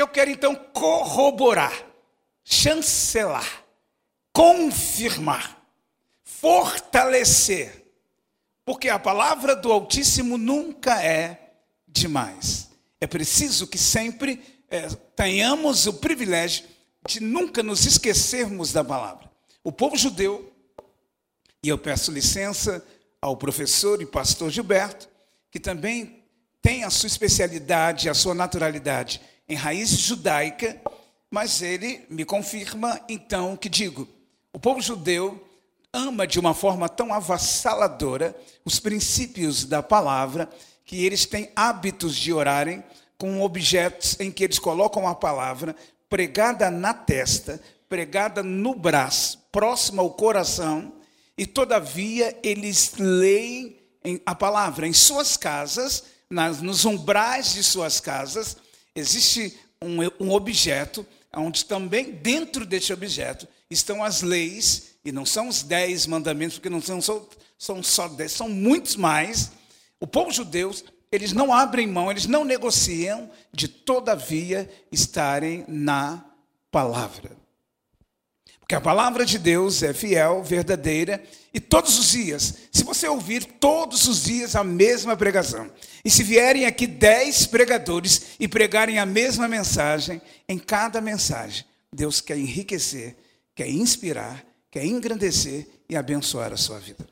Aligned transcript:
Eu 0.00 0.08
quero 0.08 0.30
então 0.30 0.54
corroborar, 0.54 1.74
chancelar, 2.42 3.66
confirmar, 4.32 5.62
fortalecer, 6.24 7.84
porque 8.64 8.88
a 8.88 8.98
palavra 8.98 9.54
do 9.54 9.70
Altíssimo 9.70 10.38
nunca 10.38 11.04
é 11.04 11.52
demais. 11.86 12.70
É 12.98 13.06
preciso 13.06 13.66
que 13.66 13.76
sempre 13.76 14.42
é, 14.70 14.88
tenhamos 15.14 15.86
o 15.86 15.92
privilégio 15.92 16.64
de 17.06 17.20
nunca 17.20 17.62
nos 17.62 17.84
esquecermos 17.84 18.72
da 18.72 18.82
palavra. 18.82 19.30
O 19.62 19.70
povo 19.70 19.98
judeu, 19.98 20.50
e 21.62 21.68
eu 21.68 21.76
peço 21.76 22.10
licença 22.10 22.82
ao 23.20 23.36
professor 23.36 24.00
e 24.00 24.06
pastor 24.06 24.50
Gilberto, 24.50 25.10
que 25.50 25.60
também 25.60 26.24
tem 26.62 26.84
a 26.84 26.90
sua 26.90 27.06
especialidade, 27.06 28.08
a 28.08 28.14
sua 28.14 28.34
naturalidade 28.34 29.20
em 29.50 29.56
raiz 29.56 29.90
judaica, 29.90 30.80
mas 31.28 31.60
ele 31.60 32.06
me 32.08 32.24
confirma 32.24 33.00
então 33.08 33.56
que 33.56 33.68
digo: 33.68 34.08
o 34.52 34.60
povo 34.60 34.80
judeu 34.80 35.44
ama 35.92 36.24
de 36.24 36.38
uma 36.38 36.54
forma 36.54 36.88
tão 36.88 37.12
avassaladora 37.12 38.34
os 38.64 38.78
princípios 38.78 39.64
da 39.64 39.82
palavra 39.82 40.48
que 40.84 41.04
eles 41.04 41.26
têm 41.26 41.50
hábitos 41.56 42.14
de 42.14 42.32
orarem 42.32 42.82
com 43.18 43.42
objetos 43.42 44.18
em 44.20 44.30
que 44.30 44.44
eles 44.44 44.58
colocam 44.58 45.06
a 45.08 45.16
palavra 45.16 45.74
pregada 46.08 46.70
na 46.70 46.94
testa, 46.94 47.60
pregada 47.88 48.42
no 48.42 48.74
braço, 48.74 49.38
próxima 49.50 50.00
ao 50.00 50.10
coração, 50.10 50.92
e 51.36 51.44
todavia 51.44 52.38
eles 52.42 52.92
leem 52.96 53.76
a 54.24 54.34
palavra 54.34 54.86
em 54.86 54.92
suas 54.92 55.36
casas, 55.36 56.04
nas, 56.28 56.60
nos 56.62 56.84
umbrais 56.84 57.52
de 57.52 57.64
suas 57.64 57.98
casas, 58.00 58.56
existe 59.00 59.58
um, 59.82 60.26
um 60.26 60.30
objeto, 60.32 61.06
onde 61.34 61.64
também 61.64 62.12
dentro 62.12 62.64
deste 62.66 62.92
objeto 62.92 63.48
estão 63.70 64.04
as 64.04 64.22
leis, 64.22 64.90
e 65.04 65.10
não 65.10 65.24
são 65.24 65.48
os 65.48 65.62
dez 65.62 66.06
mandamentos, 66.06 66.58
porque 66.58 66.70
não 66.70 66.80
são 66.80 67.00
só, 67.00 67.26
são 67.58 67.82
só 67.82 68.08
dez, 68.08 68.32
são 68.32 68.48
muitos 68.48 68.96
mais. 68.96 69.50
O 69.98 70.06
povo 70.06 70.30
judeu 70.30 70.72
eles 71.12 71.32
não 71.32 71.52
abrem 71.52 71.86
mão, 71.86 72.10
eles 72.10 72.26
não 72.26 72.44
negociam 72.44 73.30
de, 73.52 73.66
todavia, 73.66 74.70
estarem 74.92 75.64
na 75.66 76.24
palavra. 76.70 77.39
Porque 78.70 78.76
a 78.76 78.80
palavra 78.80 79.26
de 79.26 79.36
Deus 79.36 79.82
é 79.82 79.92
fiel, 79.92 80.44
verdadeira, 80.44 81.20
e 81.52 81.58
todos 81.58 81.98
os 81.98 82.12
dias, 82.12 82.54
se 82.70 82.84
você 82.84 83.08
ouvir 83.08 83.44
todos 83.44 84.06
os 84.06 84.22
dias 84.22 84.54
a 84.54 84.62
mesma 84.62 85.16
pregação, 85.16 85.68
e 86.04 86.08
se 86.08 86.22
vierem 86.22 86.64
aqui 86.64 86.86
dez 86.86 87.48
pregadores 87.48 88.36
e 88.38 88.46
pregarem 88.46 89.00
a 89.00 89.04
mesma 89.04 89.48
mensagem, 89.48 90.22
em 90.48 90.56
cada 90.56 91.00
mensagem, 91.00 91.64
Deus 91.92 92.20
quer 92.20 92.38
enriquecer, 92.38 93.16
quer 93.56 93.68
inspirar, 93.68 94.46
quer 94.70 94.84
engrandecer 94.84 95.66
e 95.88 95.96
abençoar 95.96 96.52
a 96.52 96.56
sua 96.56 96.78
vida. 96.78 97.04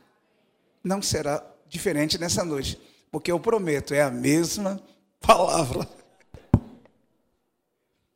Não 0.85 1.03
será 1.03 1.45
diferente 1.69 2.19
nessa 2.19 2.45
noite 2.45 2.81
porque 3.11 3.33
eu 3.33 3.41
prometo, 3.41 3.93
é 3.93 4.03
a 4.03 4.13
mesma 4.13 4.81
palavra. 5.19 5.89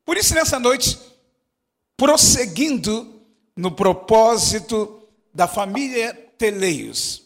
Por 0.05 0.17
isso, 0.17 0.33
nessa 0.33 0.61
noite, 0.61 0.97
prosseguindo 1.97 3.21
no 3.57 3.71
propósito 3.71 5.09
da 5.33 5.47
família 5.47 6.15
Teleios, 6.39 7.23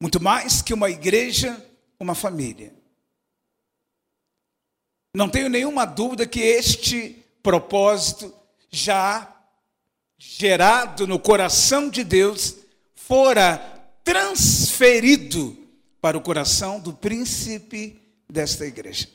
muito 0.00 0.20
mais 0.20 0.60
que 0.60 0.74
uma 0.74 0.90
igreja, 0.90 1.64
uma 1.98 2.14
família. 2.14 2.74
Não 5.14 5.28
tenho 5.28 5.48
nenhuma 5.48 5.86
dúvida 5.86 6.26
que 6.26 6.40
este 6.40 7.24
propósito, 7.42 8.34
já 8.70 9.34
gerado 10.18 11.06
no 11.06 11.18
coração 11.18 11.88
de 11.88 12.04
Deus, 12.04 12.56
fora 12.94 13.58
transferido 14.04 15.56
para 16.00 16.18
o 16.18 16.20
coração 16.20 16.78
do 16.78 16.92
príncipe 16.92 18.00
desta 18.28 18.66
igreja. 18.66 19.08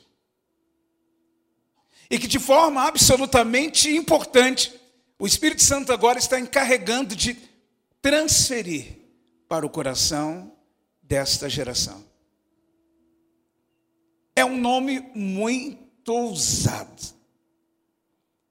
E 2.12 2.18
que 2.18 2.28
de 2.28 2.38
forma 2.38 2.86
absolutamente 2.86 3.88
importante, 3.88 4.78
o 5.18 5.26
Espírito 5.26 5.62
Santo 5.62 5.94
agora 5.94 6.18
está 6.18 6.38
encarregando 6.38 7.16
de 7.16 7.38
transferir 8.02 8.98
para 9.48 9.64
o 9.64 9.70
coração 9.70 10.52
desta 11.02 11.48
geração. 11.48 12.04
É 14.36 14.44
um 14.44 14.58
nome 14.58 15.00
muito 15.14 16.12
ousado. 16.12 17.02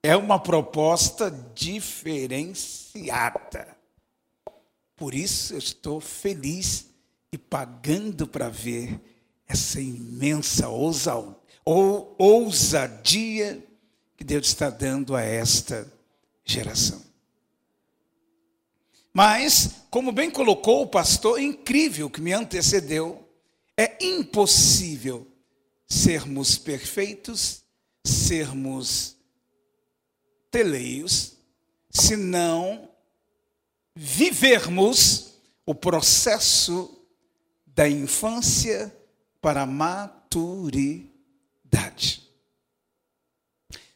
É 0.02 0.18
uma 0.18 0.40
proposta 0.40 1.30
diferenciada. 1.54 3.78
Por 4.96 5.14
isso 5.14 5.54
eu 5.54 5.60
estou 5.60 6.02
feliz 6.02 6.90
e 7.32 7.38
pagando 7.38 8.26
para 8.26 8.50
ver 8.50 9.00
essa 9.48 9.80
imensa 9.80 10.68
ousadia 10.68 11.41
que 14.18 14.24
Deus 14.24 14.48
está 14.48 14.70
dando 14.70 15.16
a 15.16 15.22
esta 15.22 15.92
geração. 16.44 17.02
Mas, 19.14 19.76
como 19.90 20.12
bem 20.12 20.32
colocou 20.32 20.84
o 20.84 20.88
pastor 20.88 21.42
incrível 21.42 22.10
que 22.10 22.22
me 22.22 22.32
antecedeu, 22.34 23.28
é 23.78 23.98
impossível 24.04 25.28
sermos 25.88 26.58
perfeitos, 26.58 27.64
sermos 28.04 29.18
teleios, 30.50 31.34
se 31.90 32.16
não 32.16 32.90
vivermos 33.94 35.34
o 35.66 35.76
processo 35.76 37.06
da 37.66 37.88
infância 37.88 38.96
para 39.42 39.64
a 39.64 39.66
maturidade. 39.66 41.11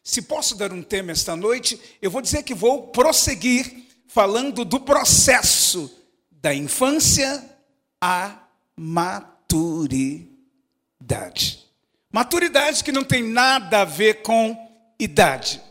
Se 0.04 0.22
posso 0.22 0.56
dar 0.56 0.72
um 0.72 0.82
tema 0.82 1.12
esta 1.12 1.36
noite, 1.36 1.78
eu 2.02 2.10
vou 2.10 2.22
dizer 2.22 2.44
que 2.44 2.54
vou 2.54 2.88
prosseguir 2.88 3.86
falando 4.08 4.64
do 4.64 4.80
processo 4.80 5.94
da 6.32 6.54
infância 6.54 7.44
à 8.00 8.48
maturidade. 8.78 10.30
Maturidade 12.14 12.84
que 12.84 12.94
não 12.94 13.04
tem 13.04 13.24
nada 13.24 13.82
a 13.82 13.86
ver 13.86 14.22
com 14.22 14.56
idade, 14.98 15.62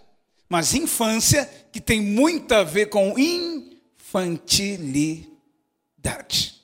mas 0.47 0.75
infância 0.75 1.51
que 1.73 1.81
tem 1.81 2.03
muito 2.03 2.53
a 2.53 2.63
ver 2.63 2.91
com 2.91 3.19
in 3.19 3.75
infantilidade. 4.15 6.55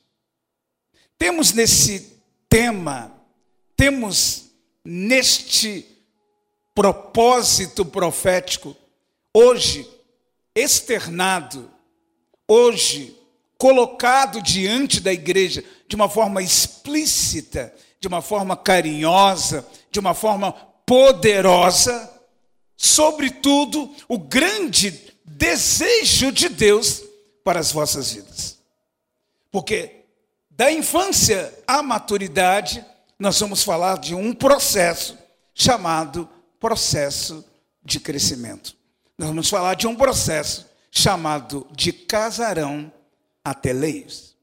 Temos 1.18 1.52
nesse 1.52 2.22
tema, 2.48 3.12
temos 3.76 4.49
neste 4.92 5.86
propósito 6.74 7.84
profético, 7.84 8.76
hoje 9.32 9.88
externado, 10.52 11.70
hoje 12.48 13.16
colocado 13.56 14.42
diante 14.42 15.00
da 15.00 15.12
igreja 15.12 15.62
de 15.86 15.94
uma 15.94 16.08
forma 16.08 16.42
explícita, 16.42 17.72
de 18.00 18.08
uma 18.08 18.20
forma 18.20 18.56
carinhosa, 18.56 19.64
de 19.92 20.00
uma 20.00 20.12
forma 20.12 20.50
poderosa, 20.84 22.10
sobretudo 22.76 23.94
o 24.08 24.18
grande 24.18 25.14
desejo 25.24 26.32
de 26.32 26.48
Deus 26.48 27.00
para 27.44 27.60
as 27.60 27.70
vossas 27.70 28.10
vidas. 28.10 28.58
Porque 29.52 30.00
da 30.50 30.72
infância 30.72 31.56
à 31.64 31.80
maturidade, 31.80 32.84
nós 33.20 33.38
vamos 33.38 33.62
falar 33.62 33.98
de 33.98 34.14
um 34.14 34.32
processo 34.32 35.16
chamado 35.54 36.26
processo 36.58 37.44
de 37.84 38.00
crescimento. 38.00 38.74
Nós 39.18 39.28
vamos 39.28 39.50
falar 39.50 39.74
de 39.74 39.86
um 39.86 39.94
processo 39.94 40.66
chamado 40.90 41.68
de 41.70 41.92
casarão 41.92 42.90
até 43.44 43.74
leis. 43.74 44.34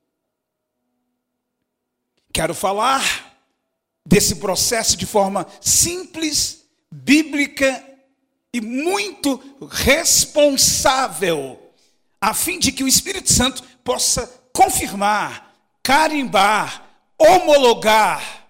Quero 2.31 2.53
falar 2.53 3.35
desse 4.05 4.35
processo 4.35 4.95
de 4.95 5.07
forma 5.07 5.47
simples, 5.59 6.63
bíblica 6.91 7.83
e 8.53 8.61
muito 8.61 9.41
responsável 9.71 11.59
a 12.21 12.31
fim 12.31 12.59
de 12.59 12.71
que 12.71 12.83
o 12.83 12.87
Espírito 12.87 13.33
Santo 13.33 13.63
possa 13.83 14.27
confirmar, 14.53 15.55
carimbar, 15.81 16.87
homologar 17.17 18.46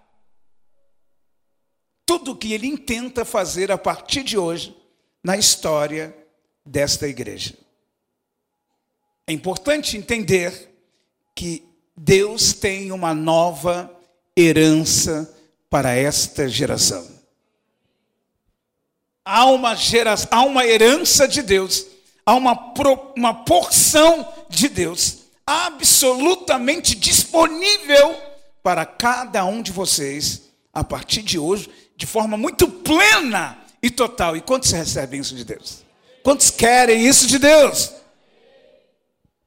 tudo 2.08 2.32
o 2.32 2.36
que 2.36 2.54
ele 2.54 2.66
intenta 2.66 3.22
fazer 3.22 3.70
a 3.70 3.76
partir 3.76 4.22
de 4.22 4.38
hoje 4.38 4.74
na 5.22 5.36
história 5.36 6.16
desta 6.64 7.06
igreja. 7.06 7.52
É 9.26 9.32
importante 9.34 9.94
entender 9.94 10.74
que 11.36 11.62
Deus 11.94 12.54
tem 12.54 12.92
uma 12.92 13.12
nova 13.12 13.94
herança 14.34 15.36
para 15.68 15.94
esta 15.94 16.48
geração. 16.48 17.06
há 19.22 19.44
uma, 19.44 19.76
há 20.30 20.42
uma 20.44 20.66
herança 20.66 21.28
de 21.28 21.42
Deus, 21.42 21.84
há 22.24 22.34
uma, 22.34 22.56
pro, 22.72 23.12
uma 23.14 23.34
porção 23.44 24.26
de 24.48 24.70
Deus 24.70 25.24
absolutamente 25.46 26.94
disponível 26.94 28.16
para 28.62 28.86
cada 28.86 29.44
um 29.44 29.60
de 29.60 29.72
vocês 29.72 30.48
a 30.72 30.84
partir 30.84 31.22
de 31.22 31.38
hoje, 31.38 31.68
de 31.98 32.06
forma 32.06 32.38
muito 32.38 32.70
plena 32.70 33.58
e 33.82 33.90
total. 33.90 34.36
E 34.36 34.40
quantos 34.40 34.70
recebem 34.70 35.20
isso 35.20 35.34
de 35.34 35.44
Deus? 35.44 35.82
Quantos 36.22 36.48
querem 36.48 37.04
isso 37.04 37.26
de 37.26 37.40
Deus? 37.40 37.92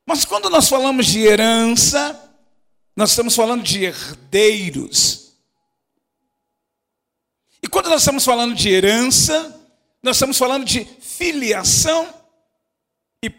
Mas 0.06 0.26
quando 0.26 0.50
nós 0.50 0.68
falamos 0.68 1.06
de 1.06 1.22
herança, 1.22 2.20
nós 2.94 3.12
estamos 3.12 3.34
falando 3.34 3.64
de 3.64 3.86
herdeiros. 3.86 5.32
E 7.64 7.70
quando 7.70 7.90
nós 7.90 8.02
estamos 8.02 8.26
falando 8.26 8.54
de 8.54 8.68
herança, 8.68 9.58
nós 10.04 10.18
estamos 10.18 10.38
falando 10.38 10.66
de 10.66 10.84
filiação 10.84 12.14
e 13.24 13.30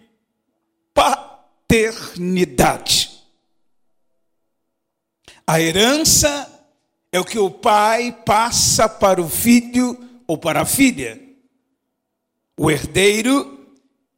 paternidade. 0.94 3.10
A 5.46 5.60
herança 5.60 6.48
é 7.12 7.20
o 7.20 7.24
que 7.24 7.38
o 7.38 7.50
pai 7.50 8.10
passa 8.24 8.88
para 8.88 9.20
o 9.20 9.28
filho 9.28 9.96
ou 10.26 10.38
para 10.38 10.62
a 10.62 10.64
filha. 10.64 11.20
O 12.58 12.70
herdeiro 12.70 13.68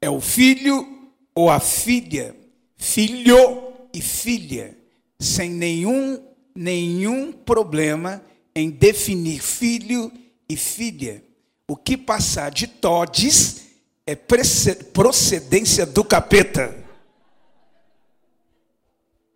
é 0.01 0.09
o 0.09 0.21
filho 0.21 1.11
ou 1.35 1.51
a 1.51 1.59
filha, 1.59 2.37
filho 2.77 3.73
e 3.93 4.01
filha, 4.01 4.79
sem 5.19 5.51
nenhum 5.51 6.23
nenhum 6.55 7.33
problema 7.33 8.25
em 8.55 8.71
definir 8.71 9.43
filho 9.43 10.13
e 10.49 10.57
filha. 10.57 11.25
O 11.67 11.77
que 11.77 11.97
passar 11.97 12.51
de 12.51 12.69
todes 12.69 13.67
é 14.07 14.15
procedência 14.15 15.85
do 15.85 16.05
capeta. 16.05 16.77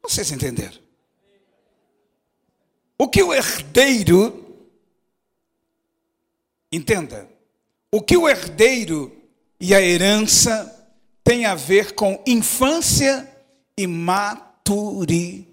Vocês 0.03 0.31
entenderam? 0.31 0.88
O 2.99 3.09
que 3.09 3.23
o 3.23 3.33
herdeiro, 3.33 4.45
entenda, 6.73 7.31
o 7.93 8.03
que 8.03 8.17
o 8.17 8.29
herdeiro 8.29 9.17
e 9.61 9.73
a 9.75 9.81
herança 9.81 10.75
tem 11.23 11.47
a 11.47 11.55
ver 11.55 11.95
com 11.95 12.21
infância 12.27 13.33
e 13.77 13.87
maturidade. 13.87 15.47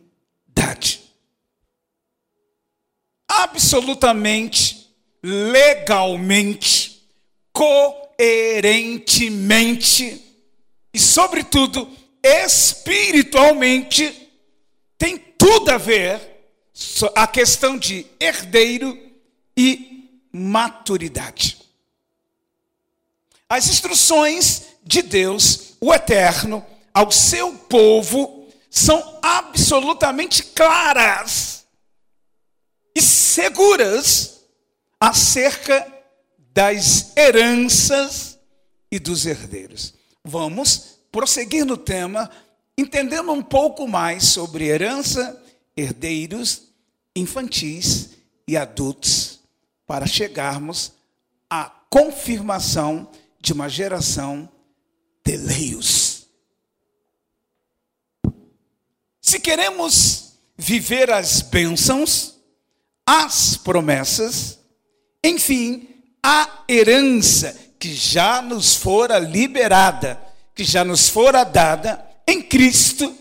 Absolutamente, 3.27 4.89
legalmente, 5.21 7.05
coerentemente 7.53 10.23
e, 10.93 10.99
sobretudo, 10.99 11.89
espiritualmente, 12.23 14.31
tem 14.97 15.17
tudo 15.17 15.69
a 15.69 15.77
ver 15.77 16.34
a 17.15 17.25
questão 17.25 17.77
de 17.77 18.05
herdeiro 18.19 18.97
e 19.55 20.09
maturidade. 20.31 21.57
As 23.47 23.67
instruções 23.69 24.63
de 24.83 25.01
Deus, 25.01 25.75
o 25.79 25.93
Eterno, 25.93 26.65
ao 26.93 27.11
seu 27.11 27.53
povo 27.53 28.49
são 28.69 29.19
absolutamente 29.21 30.43
claras 30.43 31.65
e 32.93 33.01
seguras 33.01 34.41
acerca 34.99 35.85
das 36.53 37.15
heranças 37.15 38.37
e 38.91 38.99
dos 38.99 39.25
herdeiros. 39.25 39.93
Vamos 40.23 40.99
prosseguir 41.11 41.65
no 41.65 41.77
tema, 41.77 42.29
entendendo 42.77 43.31
um 43.31 43.43
pouco 43.43 43.87
mais 43.87 44.25
sobre 44.25 44.65
herança, 44.65 45.41
herdeiros 45.77 46.64
infantis 47.15 48.09
e 48.47 48.57
adultos 48.57 49.39
para 49.87 50.05
chegarmos 50.05 50.93
à 51.49 51.71
confirmação 51.89 53.09
de 53.39 53.53
uma 53.53 53.69
geração 53.69 54.49
de 55.23 55.37
leios. 55.37 56.27
Se 59.21 59.39
queremos 59.39 60.33
viver 60.57 61.09
as 61.09 61.41
bênçãos, 61.41 62.35
as 63.05 63.57
promessas, 63.57 64.59
enfim, 65.23 65.87
a 66.23 66.63
herança 66.69 67.55
que 67.79 67.93
já 67.93 68.41
nos 68.41 68.75
fora 68.75 69.19
liberada, 69.19 70.19
que 70.53 70.63
já 70.63 70.83
nos 70.83 71.09
fora 71.09 71.43
dada 71.43 72.03
em 72.27 72.41
Cristo, 72.41 73.15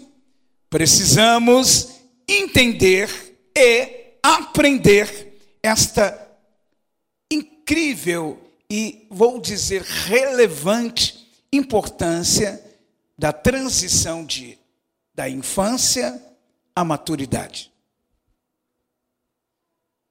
precisamos 0.70 1.88
entender 2.28 3.23
e 3.56 4.16
aprender 4.22 5.38
esta 5.62 6.20
incrível 7.30 8.38
e, 8.70 9.06
vou 9.10 9.40
dizer, 9.40 9.82
relevante 9.82 11.26
importância 11.52 12.62
da 13.16 13.32
transição 13.32 14.24
de, 14.24 14.58
da 15.14 15.28
infância 15.28 16.20
à 16.74 16.84
maturidade. 16.84 17.72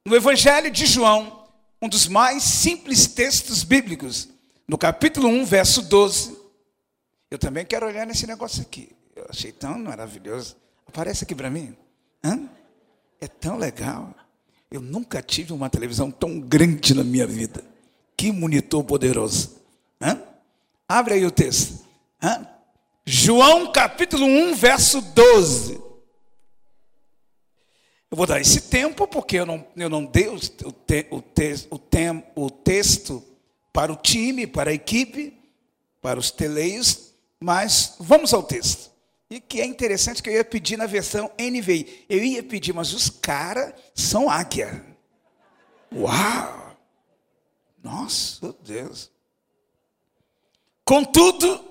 No 0.05 0.15
Evangelho 0.15 0.71
de 0.71 0.85
João, 0.85 1.47
um 1.81 1.89
dos 1.89 2.07
mais 2.07 2.43
simples 2.43 3.07
textos 3.07 3.63
bíblicos, 3.63 4.29
no 4.67 4.77
capítulo 4.77 5.27
1, 5.27 5.45
verso 5.45 5.81
12, 5.81 6.37
eu 7.29 7.37
também 7.37 7.65
quero 7.65 7.85
olhar 7.85 8.05
nesse 8.05 8.25
negócio 8.25 8.61
aqui. 8.61 8.95
Eu 9.15 9.25
achei 9.29 9.51
tão 9.51 9.77
maravilhoso. 9.79 10.55
Aparece 10.87 11.23
aqui 11.23 11.35
para 11.35 11.49
mim. 11.49 11.75
Hã? 12.23 12.49
É 13.23 13.27
tão 13.29 13.57
legal. 13.57 14.13
Eu 14.69 14.81
nunca 14.81 15.21
tive 15.21 15.53
uma 15.53 15.69
televisão 15.69 16.11
tão 16.11 16.41
grande 16.41 16.93
na 16.93 17.05
minha 17.05 17.25
vida. 17.25 17.63
Que 18.17 18.33
monitor 18.33 18.83
poderoso. 18.83 19.61
Hã? 20.01 20.21
Abre 20.89 21.13
aí 21.13 21.25
o 21.25 21.31
texto. 21.31 21.85
Hã? 22.21 22.45
João 23.05 23.71
capítulo 23.71 24.25
1, 24.25 24.55
verso 24.55 25.01
12. 25.01 25.75
Eu 28.11 28.17
vou 28.17 28.27
dar 28.27 28.41
esse 28.41 28.59
tempo 28.59 29.07
porque 29.07 29.37
eu 29.37 29.45
não, 29.45 29.65
eu 29.77 29.89
não 29.89 30.03
dei 30.03 30.27
o, 30.27 30.37
te, 30.37 30.65
o, 31.09 31.21
te, 31.21 31.67
o, 31.69 31.79
tem, 31.79 32.25
o 32.35 32.49
texto 32.49 33.23
para 33.71 33.89
o 33.89 33.95
time, 33.95 34.45
para 34.45 34.71
a 34.71 34.73
equipe, 34.73 35.33
para 36.01 36.19
os 36.19 36.29
teleios, 36.29 37.13
mas 37.39 37.95
vamos 38.01 38.33
ao 38.33 38.43
texto. 38.43 38.92
E 39.33 39.41
que 39.41 39.59
é 39.59 39.65
interessante 39.65 40.21
que 40.21 40.29
eu 40.29 40.35
ia 40.35 40.45
pedir 40.45 40.77
na 40.77 40.85
versão 40.85 41.31
NVI. 41.39 42.05
Eu 42.07 42.23
ia 42.23 42.43
pedir, 42.43 42.71
mas 42.71 42.93
os 42.93 43.09
caras 43.09 43.73
são 43.95 44.29
águia. 44.29 44.85
Uau! 45.91 46.77
Nossa, 47.81 48.55
Deus. 48.63 49.09
Contudo, 50.85 51.65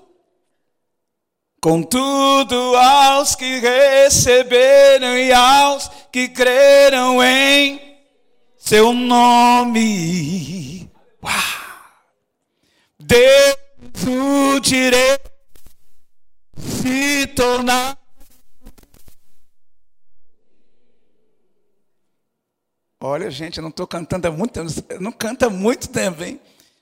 contudo, 1.61 2.75
aos 2.75 3.33
que 3.33 3.59
receberam 3.59 5.17
e 5.17 5.31
aos 5.31 5.89
que 6.11 6.27
creram 6.27 7.23
em 7.23 7.79
seu 8.57 8.91
nome, 8.91 10.91
uau, 11.23 11.33
Deus 12.99 13.55
o 14.05 14.59
direito 14.59 15.32
se 16.57 17.27
tornar. 17.27 17.97
Olha, 22.99 23.29
gente, 23.29 23.57
eu 23.57 23.61
não 23.61 23.69
estou 23.69 23.85
cantando 23.85 24.27
há 24.27 24.31
muito 24.31 24.53
tempo, 24.53 25.03
não 25.03 25.11
canta 25.11 25.47
há 25.47 25.49
muito 25.49 25.89
tempo, 25.89 26.23
hein? 26.23 26.39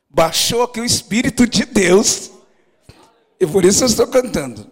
Baixou 0.08 0.62
aqui 0.62 0.80
o 0.80 0.86
Espírito 0.86 1.48
de 1.48 1.66
Deus, 1.66 2.32
e 3.40 3.48
por 3.48 3.66
isso 3.66 3.84
eu 3.84 3.88
estou 3.88 4.06
cantando. 4.06 4.70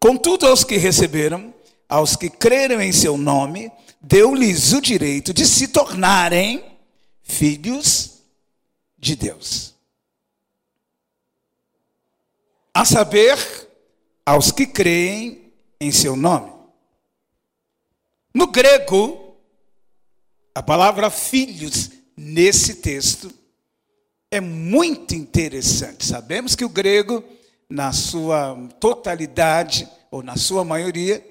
Contudo, 0.00 0.46
aos 0.46 0.64
que 0.64 0.76
receberam, 0.76 1.54
aos 1.88 2.16
que 2.16 2.28
creram 2.28 2.80
em 2.80 2.92
seu 2.92 3.16
nome, 3.16 3.70
deu-lhes 4.00 4.72
o 4.72 4.80
direito 4.80 5.32
de 5.32 5.46
se 5.46 5.68
tornarem 5.68 6.76
filhos 7.22 8.22
de 8.98 9.14
Deus. 9.14 9.74
A 12.74 12.84
saber, 12.84 13.67
aos 14.28 14.52
que 14.52 14.66
creem 14.66 15.54
em 15.80 15.90
seu 15.90 16.14
nome. 16.14 16.52
No 18.34 18.48
grego, 18.48 19.34
a 20.54 20.62
palavra 20.62 21.08
filhos 21.08 21.90
nesse 22.14 22.74
texto 22.74 23.32
é 24.30 24.38
muito 24.38 25.14
interessante. 25.14 26.04
Sabemos 26.04 26.54
que 26.54 26.62
o 26.62 26.68
grego, 26.68 27.24
na 27.70 27.90
sua 27.90 28.54
totalidade, 28.78 29.88
ou 30.10 30.22
na 30.22 30.36
sua 30.36 30.62
maioria, 30.62 31.24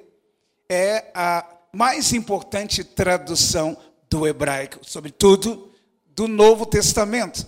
é 0.67 1.11
a 1.13 1.47
mais 1.71 2.13
importante 2.13 2.83
tradução 2.83 3.77
do 4.09 4.25
hebraico, 4.25 4.79
sobretudo 4.81 5.71
do 6.07 6.27
Novo 6.27 6.65
Testamento. 6.65 7.45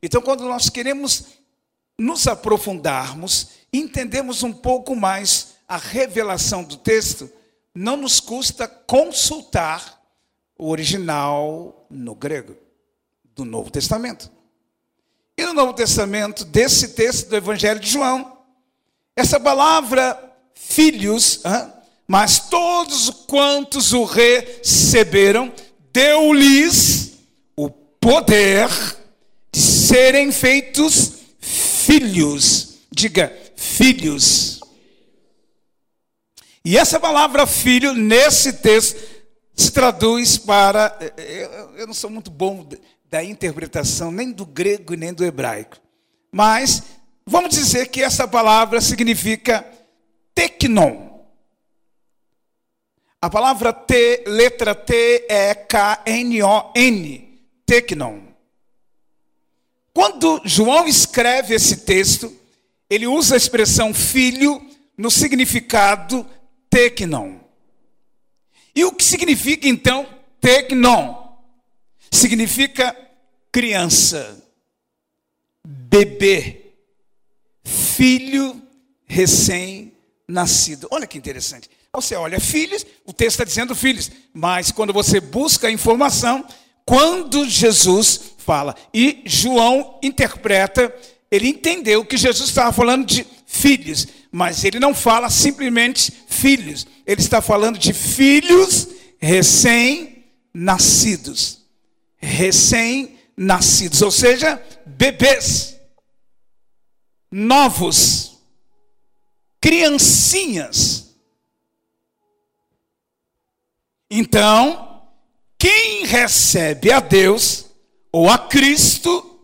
Então, 0.00 0.22
quando 0.22 0.44
nós 0.44 0.68
queremos 0.68 1.24
nos 1.98 2.28
aprofundarmos, 2.28 3.61
entendemos 3.72 4.42
um 4.42 4.52
pouco 4.52 4.94
mais 4.94 5.54
a 5.66 5.76
revelação 5.76 6.62
do 6.62 6.76
texto, 6.76 7.30
não 7.74 7.96
nos 7.96 8.20
custa 8.20 8.68
consultar 8.68 10.00
o 10.58 10.68
original 10.68 11.86
no 11.88 12.14
grego 12.14 12.56
do 13.34 13.44
Novo 13.44 13.70
Testamento. 13.70 14.30
E 15.36 15.46
no 15.46 15.54
Novo 15.54 15.72
Testamento, 15.72 16.44
desse 16.44 16.88
texto 16.88 17.28
do 17.28 17.36
Evangelho 17.36 17.80
de 17.80 17.88
João, 17.88 18.36
essa 19.16 19.40
palavra 19.40 20.32
filhos, 20.54 21.42
mas 22.06 22.38
todos 22.38 23.10
quantos 23.26 23.92
o 23.92 24.04
receberam, 24.04 25.52
deu-lhes 25.92 27.14
o 27.56 27.70
poder 27.70 28.68
de 29.50 29.60
serem 29.60 30.30
feitos 30.30 31.12
filhos. 31.40 32.74
Diga, 32.90 33.36
filhos. 33.72 34.60
E 36.64 36.76
essa 36.76 37.00
palavra 37.00 37.46
filho, 37.46 37.94
nesse 37.94 38.52
texto, 38.52 39.00
se 39.54 39.70
traduz 39.70 40.36
para. 40.36 40.96
Eu, 41.16 41.76
eu 41.78 41.86
não 41.86 41.94
sou 41.94 42.10
muito 42.10 42.30
bom 42.30 42.68
da 43.10 43.24
interpretação, 43.24 44.12
nem 44.12 44.30
do 44.30 44.46
grego 44.46 44.94
nem 44.94 45.12
do 45.12 45.24
hebraico. 45.24 45.78
Mas 46.30 46.82
vamos 47.26 47.50
dizer 47.50 47.88
que 47.88 48.02
essa 48.02 48.28
palavra 48.28 48.80
significa 48.80 49.66
tecnon. 50.34 51.10
A 53.20 53.30
palavra 53.30 53.72
T, 53.72 54.24
letra 54.26 54.74
T 54.74 55.26
é 55.28 55.54
K-N-O-N, 55.54 57.40
tecnon. 57.64 58.20
Quando 59.94 60.40
João 60.44 60.88
escreve 60.88 61.54
esse 61.54 61.78
texto, 61.84 62.34
ele 62.92 63.06
usa 63.06 63.34
a 63.34 63.38
expressão 63.38 63.94
filho 63.94 64.60
no 64.98 65.10
significado 65.10 66.26
tecnon. 66.68 67.38
E 68.74 68.84
o 68.84 68.92
que 68.92 69.02
significa 69.02 69.66
então 69.66 70.06
tecnon? 70.38 71.14
Significa 72.10 72.94
criança, 73.50 74.44
bebê, 75.66 76.74
filho 77.64 78.60
recém-nascido. 79.06 80.86
Olha 80.90 81.06
que 81.06 81.16
interessante. 81.16 81.70
Você 81.94 82.14
olha 82.14 82.38
filhos, 82.38 82.84
o 83.06 83.12
texto 83.14 83.36
está 83.36 83.44
dizendo 83.44 83.74
filhos, 83.74 84.10
mas 84.34 84.70
quando 84.70 84.92
você 84.92 85.18
busca 85.18 85.68
a 85.68 85.72
informação, 85.72 86.46
quando 86.84 87.48
Jesus 87.48 88.32
fala, 88.36 88.76
e 88.92 89.22
João 89.24 89.98
interpreta, 90.02 90.94
ele 91.32 91.48
entendeu 91.48 92.04
que 92.04 92.16
Jesus 92.18 92.50
estava 92.50 92.70
falando 92.70 93.06
de 93.06 93.26
filhos, 93.46 94.06
mas 94.30 94.62
ele 94.64 94.78
não 94.78 94.94
fala 94.94 95.30
simplesmente 95.30 96.12
filhos, 96.28 96.86
ele 97.06 97.22
está 97.22 97.40
falando 97.40 97.78
de 97.78 97.94
filhos 97.94 98.88
recém-nascidos. 99.18 101.62
Recém-nascidos, 102.18 104.02
ou 104.02 104.10
seja, 104.10 104.62
bebês, 104.84 105.74
novos, 107.30 108.38
criancinhas. 109.58 111.14
Então, 114.10 115.02
quem 115.58 116.04
recebe 116.04 116.92
a 116.92 117.00
Deus 117.00 117.70
ou 118.12 118.28
a 118.28 118.36
Cristo 118.36 119.40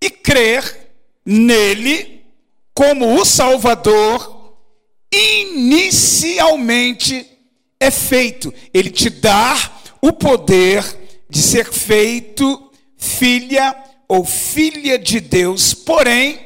e 0.00 0.08
crer 0.08 0.85
nele 1.26 2.24
como 2.72 3.20
o 3.20 3.24
Salvador, 3.24 4.54
inicialmente 5.12 7.28
é 7.80 7.90
feito. 7.90 8.54
Ele 8.72 8.90
te 8.90 9.10
dá 9.10 9.56
o 10.00 10.12
poder 10.12 10.84
de 11.28 11.42
ser 11.42 11.72
feito 11.72 12.70
filha 12.96 13.76
ou 14.08 14.24
filha 14.24 14.96
de 14.98 15.18
Deus, 15.18 15.74
porém, 15.74 16.38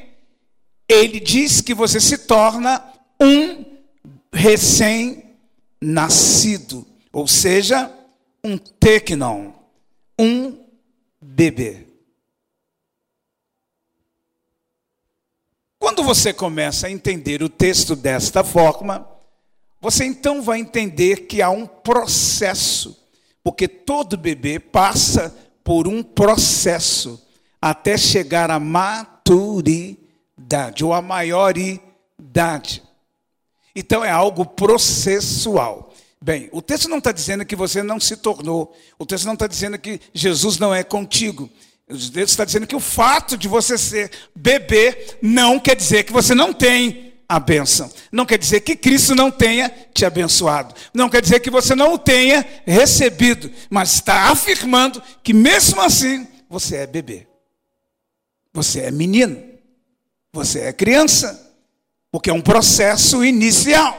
ele 0.88 1.20
diz 1.20 1.60
que 1.60 1.74
você 1.74 2.00
se 2.00 2.16
torna 2.18 2.82
um 3.20 3.64
recém-nascido, 4.32 6.86
ou 7.12 7.28
seja, 7.28 7.92
um 8.42 8.56
tecnon, 8.56 9.52
um 10.18 10.56
bebê. 11.20 11.89
Quando 15.80 16.04
você 16.04 16.32
começa 16.34 16.86
a 16.86 16.90
entender 16.90 17.42
o 17.42 17.48
texto 17.48 17.96
desta 17.96 18.44
forma, 18.44 19.08
você 19.80 20.04
então 20.04 20.42
vai 20.42 20.60
entender 20.60 21.26
que 21.26 21.40
há 21.40 21.48
um 21.48 21.66
processo, 21.66 23.02
porque 23.42 23.66
todo 23.66 24.18
bebê 24.18 24.60
passa 24.60 25.34
por 25.64 25.88
um 25.88 26.02
processo 26.02 27.26
até 27.62 27.96
chegar 27.96 28.50
à 28.50 28.60
maturidade 28.60 30.04
ou 30.84 30.92
à 30.92 31.00
maioridade. 31.00 32.82
Então 33.74 34.04
é 34.04 34.10
algo 34.10 34.44
processual. 34.44 35.94
Bem, 36.20 36.50
o 36.52 36.60
texto 36.60 36.90
não 36.90 36.98
está 36.98 37.10
dizendo 37.10 37.46
que 37.46 37.56
você 37.56 37.82
não 37.82 37.98
se 37.98 38.18
tornou, 38.18 38.76
o 38.98 39.06
texto 39.06 39.24
não 39.24 39.32
está 39.32 39.46
dizendo 39.46 39.78
que 39.78 39.98
Jesus 40.12 40.58
não 40.58 40.74
é 40.74 40.84
contigo. 40.84 41.48
Texto 41.98 42.30
está 42.30 42.44
dizendo 42.44 42.66
que 42.66 42.76
o 42.76 42.80
fato 42.80 43.36
de 43.36 43.48
você 43.48 43.76
ser 43.76 44.10
bebê 44.34 45.16
não 45.20 45.58
quer 45.58 45.74
dizer 45.74 46.04
que 46.04 46.12
você 46.12 46.34
não 46.34 46.52
tem 46.52 47.10
a 47.28 47.38
bênção. 47.38 47.88
Não 48.10 48.26
quer 48.26 48.38
dizer 48.38 48.60
que 48.60 48.74
Cristo 48.74 49.14
não 49.14 49.30
tenha 49.30 49.72
te 49.94 50.04
abençoado. 50.04 50.74
Não 50.92 51.08
quer 51.08 51.22
dizer 51.22 51.40
que 51.40 51.50
você 51.50 51.74
não 51.74 51.94
o 51.94 51.98
tenha 51.98 52.44
recebido. 52.66 53.50
Mas 53.68 53.94
está 53.94 54.30
afirmando 54.30 55.02
que 55.22 55.32
mesmo 55.32 55.80
assim 55.80 56.26
você 56.48 56.76
é 56.78 56.86
bebê. 56.86 57.28
Você 58.52 58.80
é 58.80 58.90
menino. 58.90 59.40
Você 60.32 60.60
é 60.60 60.72
criança. 60.72 61.54
Porque 62.10 62.30
é 62.30 62.32
um 62.32 62.40
processo 62.40 63.24
inicial. 63.24 63.96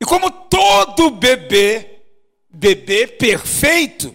E 0.00 0.04
como 0.04 0.28
todo 0.28 1.10
bebê, 1.10 2.02
bebê 2.50 3.06
perfeito, 3.06 4.12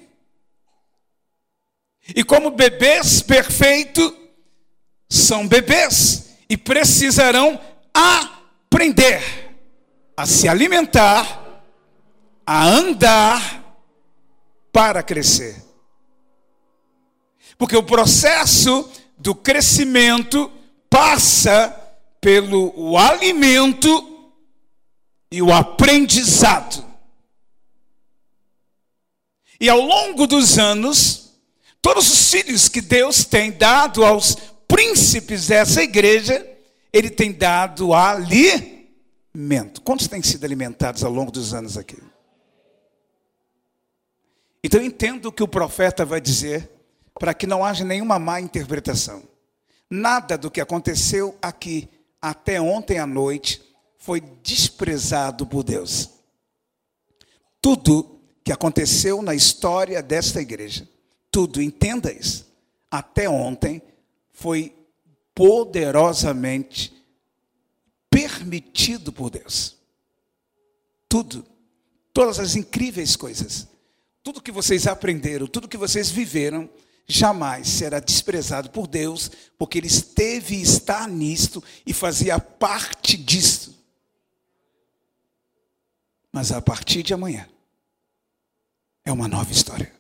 e 2.16 2.24
como 2.24 2.52
bebês 2.52 3.22
perfeitos 3.22 4.14
são 5.10 5.48
bebês, 5.48 6.38
e 6.50 6.56
precisarão 6.56 7.60
aprender 7.94 9.22
a 10.16 10.26
se 10.26 10.48
alimentar, 10.48 11.64
a 12.46 12.66
andar 12.66 13.82
para 14.72 15.04
crescer. 15.04 15.64
Porque 17.58 17.76
o 17.76 17.84
processo 17.84 18.90
do 19.18 19.34
crescimento 19.34 20.52
passa 20.90 21.70
pelo 22.22 22.98
alimento 22.98 24.32
e 25.32 25.42
o 25.42 25.52
aprendizado. 25.52 26.86
E 29.60 29.68
ao 29.70 29.82
longo 29.82 30.28
dos 30.28 30.58
anos, 30.60 31.27
todos 31.82 32.12
os 32.12 32.32
filhos 32.32 32.68
que 32.68 32.82
Deus 32.82 33.26
tem 33.26 33.52
dado 33.52 34.04
aos 34.06 34.36
príncipes 34.68 35.48
dessa 35.48 35.82
igreja, 35.82 36.46
ele 36.92 37.10
tem 37.10 37.32
dado 37.32 37.94
alimento. 37.94 39.82
Quantos 39.82 40.08
têm 40.08 40.22
sido 40.22 40.44
alimentados 40.44 41.04
ao 41.04 41.12
longo 41.12 41.32
dos 41.32 41.54
anos 41.54 41.78
aqui? 41.78 41.98
Então 44.64 44.82
entendo 44.82 45.28
o 45.28 45.32
que 45.32 45.44
o 45.44 45.48
profeta 45.48 46.06
vai 46.06 46.20
dizer, 46.20 46.70
para 47.20 47.34
que 47.34 47.48
não 47.48 47.64
haja 47.64 47.86
nenhuma 47.86 48.20
má 48.20 48.42
interpretação. 48.42 49.24
Nada 49.90 50.38
do 50.38 50.52
que 50.52 50.60
aconteceu 50.60 51.38
aqui 51.42 51.90
até 52.22 52.60
ontem 52.60 53.00
à 53.00 53.08
noite 53.08 53.62
foi 53.98 54.20
desprezado 54.20 55.46
por 55.46 55.64
Deus. 55.64 56.10
Tudo 57.62 58.20
que 58.44 58.52
aconteceu 58.52 59.22
na 59.22 59.34
história 59.34 60.02
desta 60.02 60.42
igreja, 60.42 60.88
tudo, 61.32 61.62
entenda 61.62 62.12
isso, 62.12 62.48
até 62.90 63.30
ontem 63.30 63.82
foi 64.32 64.76
poderosamente 65.34 66.94
permitido 68.10 69.12
por 69.12 69.30
Deus. 69.30 69.78
Tudo, 71.08 71.46
todas 72.14 72.40
as 72.40 72.56
incríveis 72.56 73.16
coisas, 73.16 73.68
tudo 74.24 74.42
que 74.42 74.52
vocês 74.52 74.88
aprenderam, 74.88 75.48
tudo 75.48 75.68
que 75.68 75.78
vocês 75.78 76.10
viveram, 76.10 76.70
jamais 77.08 77.70
será 77.70 78.00
desprezado 78.00 78.70
por 78.70 78.88
Deus, 78.88 79.32
porque 79.58 79.78
Ele 79.78 79.88
esteve 79.88 80.56
e 80.56 80.62
está 80.62 81.08
nisto 81.08 81.64
e 81.86 81.94
fazia 81.94 82.40
parte 82.40 83.16
disto. 83.16 83.74
Mas 86.32 86.52
a 86.52 86.62
partir 86.62 87.04
de 87.04 87.14
amanhã, 87.14 87.48
é 89.06 89.12
uma 89.12 89.28
nova 89.28 89.52
história. 89.52 89.97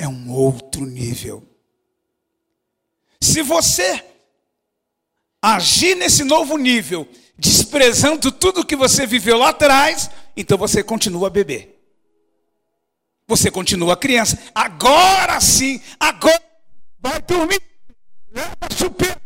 É 0.00 0.08
um 0.08 0.32
outro 0.32 0.86
nível. 0.86 1.46
Se 3.20 3.42
você 3.42 4.02
agir 5.42 5.94
nesse 5.94 6.24
novo 6.24 6.56
nível, 6.56 7.06
desprezando 7.36 8.32
tudo 8.32 8.64
que 8.64 8.74
você 8.74 9.06
viveu 9.06 9.36
lá 9.36 9.50
atrás, 9.50 10.10
então 10.34 10.56
você 10.56 10.82
continua 10.82 11.28
bebê. 11.28 11.76
Você 13.28 13.50
continua 13.50 13.94
criança. 13.94 14.38
Agora 14.54 15.38
sim, 15.38 15.82
agora 16.00 16.42
vai 16.98 17.20
dormir. 17.20 17.60
Chupeta. 18.74 19.20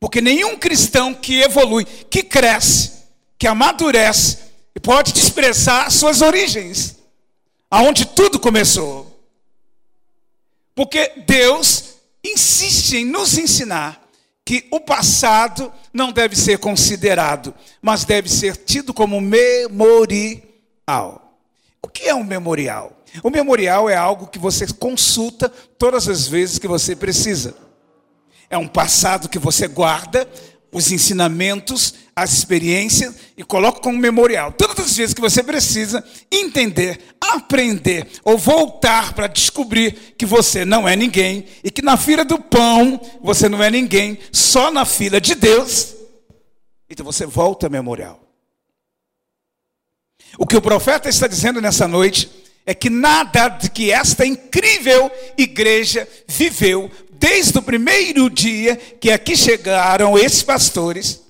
Porque 0.00 0.22
nenhum 0.22 0.56
cristão 0.56 1.12
que 1.12 1.42
evolui, 1.42 1.84
que 1.84 2.22
cresce, 2.22 3.04
que 3.36 3.46
amadurece, 3.46 4.49
pode 4.78 5.12
desprezar 5.12 5.90
suas 5.90 6.20
origens, 6.20 6.96
aonde 7.70 8.04
tudo 8.04 8.38
começou. 8.38 9.10
Porque 10.74 11.12
Deus 11.26 11.94
insiste 12.22 12.98
em 12.98 13.04
nos 13.04 13.36
ensinar 13.36 14.00
que 14.44 14.66
o 14.70 14.80
passado 14.80 15.72
não 15.92 16.12
deve 16.12 16.36
ser 16.36 16.58
considerado, 16.58 17.54
mas 17.80 18.04
deve 18.04 18.28
ser 18.28 18.56
tido 18.56 18.92
como 18.92 19.20
memorial. 19.20 20.42
O 21.82 21.88
que 21.88 22.08
é 22.08 22.14
um 22.14 22.24
memorial? 22.24 23.00
O 23.22 23.30
memorial 23.30 23.88
é 23.88 23.96
algo 23.96 24.26
que 24.28 24.38
você 24.38 24.66
consulta 24.66 25.48
todas 25.78 26.08
as 26.08 26.28
vezes 26.28 26.58
que 26.58 26.68
você 26.68 26.94
precisa. 26.94 27.56
É 28.48 28.56
um 28.56 28.68
passado 28.68 29.28
que 29.28 29.38
você 29.38 29.68
guarda, 29.68 30.28
os 30.72 30.90
ensinamentos, 30.92 31.94
as 32.22 32.32
experiências 32.32 33.14
e 33.36 33.42
coloca 33.42 33.80
como 33.80 33.98
memorial. 33.98 34.52
Todas 34.52 34.78
as 34.78 34.96
vezes 34.96 35.14
que 35.14 35.20
você 35.20 35.42
precisa 35.42 36.04
entender, 36.30 37.00
aprender 37.20 38.06
ou 38.24 38.36
voltar 38.36 39.12
para 39.14 39.26
descobrir 39.26 40.14
que 40.16 40.26
você 40.26 40.64
não 40.64 40.88
é 40.88 40.94
ninguém 40.94 41.46
e 41.64 41.70
que 41.70 41.82
na 41.82 41.96
fila 41.96 42.24
do 42.24 42.38
pão 42.38 43.00
você 43.22 43.48
não 43.48 43.62
é 43.62 43.70
ninguém, 43.70 44.18
só 44.32 44.70
na 44.70 44.84
fila 44.84 45.20
de 45.20 45.34
Deus. 45.34 45.94
Então 46.88 47.04
você 47.04 47.24
volta 47.26 47.66
ao 47.66 47.70
memorial. 47.70 48.20
O 50.38 50.46
que 50.46 50.56
o 50.56 50.62
profeta 50.62 51.08
está 51.08 51.26
dizendo 51.26 51.60
nessa 51.60 51.88
noite 51.88 52.30
é 52.66 52.74
que 52.74 52.90
nada 52.90 53.48
de 53.48 53.70
que 53.70 53.90
esta 53.90 54.26
incrível 54.26 55.10
igreja 55.36 56.06
viveu 56.26 56.90
desde 57.10 57.58
o 57.58 57.62
primeiro 57.62 58.30
dia 58.30 58.76
que 58.76 59.10
aqui 59.10 59.36
chegaram 59.36 60.18
esses 60.18 60.42
pastores, 60.42 61.20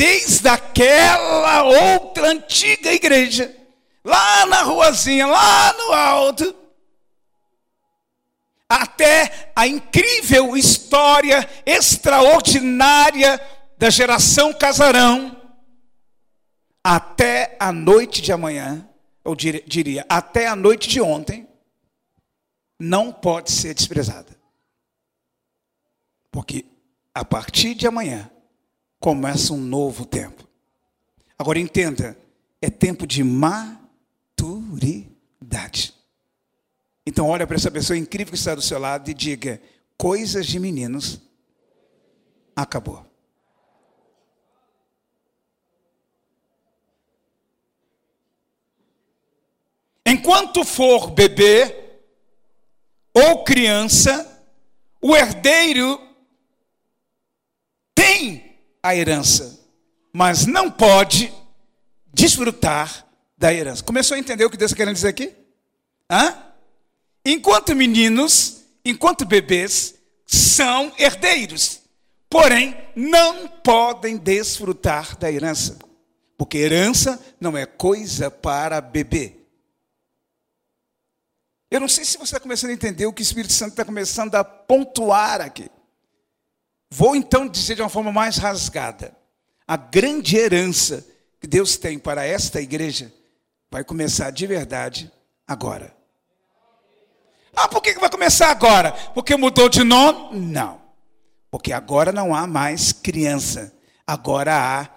desde 0.00 0.48
aquela 0.48 1.62
outra 1.62 2.30
antiga 2.30 2.90
igreja, 2.90 3.54
lá 4.02 4.46
na 4.46 4.62
ruazinha, 4.62 5.26
lá 5.26 5.74
no 5.74 5.92
alto, 5.92 6.56
até 8.66 9.52
a 9.54 9.66
incrível 9.66 10.56
história 10.56 11.46
extraordinária 11.66 13.38
da 13.76 13.90
geração 13.90 14.54
casarão, 14.54 15.38
até 16.82 17.54
a 17.60 17.70
noite 17.70 18.22
de 18.22 18.32
amanhã, 18.32 18.88
eu 19.22 19.34
diria, 19.34 20.06
até 20.08 20.46
a 20.46 20.56
noite 20.56 20.88
de 20.88 20.98
ontem, 20.98 21.46
não 22.78 23.12
pode 23.12 23.52
ser 23.52 23.74
desprezada. 23.74 24.34
Porque 26.30 26.64
a 27.14 27.22
partir 27.22 27.74
de 27.74 27.86
amanhã 27.86 28.30
começa 29.00 29.52
um 29.54 29.60
novo 29.60 30.04
tempo. 30.04 30.46
Agora 31.38 31.58
entenda, 31.58 32.16
é 32.60 32.68
tempo 32.68 33.06
de 33.06 33.24
maturidade. 33.24 33.64
Então 37.06 37.26
olha 37.26 37.46
para 37.46 37.56
essa 37.56 37.70
pessoa 37.70 37.96
incrível 37.96 38.32
que 38.32 38.38
está 38.38 38.54
do 38.54 38.60
seu 38.60 38.78
lado 38.78 39.10
e 39.10 39.14
diga: 39.14 39.60
coisas 39.96 40.46
de 40.46 40.60
meninos 40.60 41.18
acabou. 42.54 43.06
Enquanto 50.04 50.64
for 50.64 51.10
bebê, 51.10 51.74
ou 53.14 53.44
criança, 53.44 54.44
o 55.00 55.16
herdeiro 55.16 55.98
tem 57.94 58.49
a 58.82 58.94
herança, 58.94 59.58
mas 60.12 60.46
não 60.46 60.70
pode 60.70 61.32
desfrutar 62.12 63.06
da 63.36 63.52
herança. 63.52 63.82
Começou 63.82 64.14
a 64.14 64.18
entender 64.18 64.44
o 64.44 64.50
que 64.50 64.56
Deus 64.56 64.70
está 64.70 64.76
querendo 64.76 64.94
dizer 64.94 65.08
aqui? 65.08 65.34
Hã? 66.10 66.36
Enquanto 67.24 67.74
meninos, 67.74 68.62
enquanto 68.84 69.24
bebês, 69.24 69.94
são 70.26 70.92
herdeiros, 70.98 71.80
porém 72.28 72.76
não 72.94 73.48
podem 73.48 74.16
desfrutar 74.16 75.16
da 75.18 75.30
herança, 75.30 75.78
porque 76.38 76.58
herança 76.58 77.20
não 77.40 77.56
é 77.56 77.66
coisa 77.66 78.30
para 78.30 78.80
bebê. 78.80 79.36
Eu 81.70 81.80
não 81.80 81.88
sei 81.88 82.04
se 82.04 82.16
você 82.16 82.24
está 82.24 82.40
começando 82.40 82.70
a 82.70 82.74
entender 82.74 83.06
o 83.06 83.12
que 83.12 83.22
o 83.22 83.24
Espírito 83.24 83.52
Santo 83.52 83.70
está 83.70 83.84
começando 83.84 84.34
a 84.34 84.42
pontuar 84.42 85.40
aqui. 85.40 85.70
Vou 86.90 87.14
então 87.14 87.48
dizer 87.48 87.76
de 87.76 87.82
uma 87.82 87.88
forma 87.88 88.10
mais 88.10 88.36
rasgada. 88.36 89.16
A 89.66 89.76
grande 89.76 90.36
herança 90.36 91.06
que 91.40 91.46
Deus 91.46 91.76
tem 91.76 91.98
para 91.98 92.26
esta 92.26 92.60
igreja 92.60 93.12
vai 93.70 93.84
começar 93.84 94.30
de 94.30 94.46
verdade 94.46 95.10
agora. 95.46 95.94
Ah, 97.54 97.68
por 97.68 97.80
que 97.80 97.92
vai 97.94 98.10
começar 98.10 98.50
agora? 98.50 98.92
Porque 99.14 99.36
mudou 99.36 99.68
de 99.68 99.84
nome? 99.84 100.38
Não. 100.40 100.80
Porque 101.50 101.72
agora 101.72 102.12
não 102.12 102.34
há 102.34 102.46
mais 102.46 102.92
criança. 102.92 103.72
Agora 104.06 104.54
há 104.54 104.88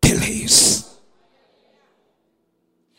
teleios. 0.00 0.86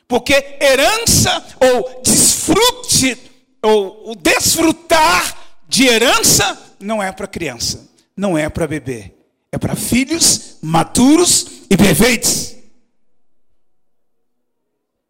Porque 0.08 0.58
herança 0.60 1.46
ou 1.60 2.02
desfrute, 2.02 3.32
ou 3.62 4.12
o 4.12 4.16
desfrutar 4.16 5.38
de 5.68 5.88
herança 5.88 6.76
não 6.80 7.02
é 7.02 7.12
para 7.12 7.28
criança, 7.28 7.90
não 8.22 8.38
é 8.38 8.48
para 8.48 8.68
bebê, 8.68 9.16
é 9.52 9.58
para 9.58 9.76
filhos 9.76 10.60
maduros 10.62 11.64
e 11.72 11.76
perfeitos. 11.76 12.56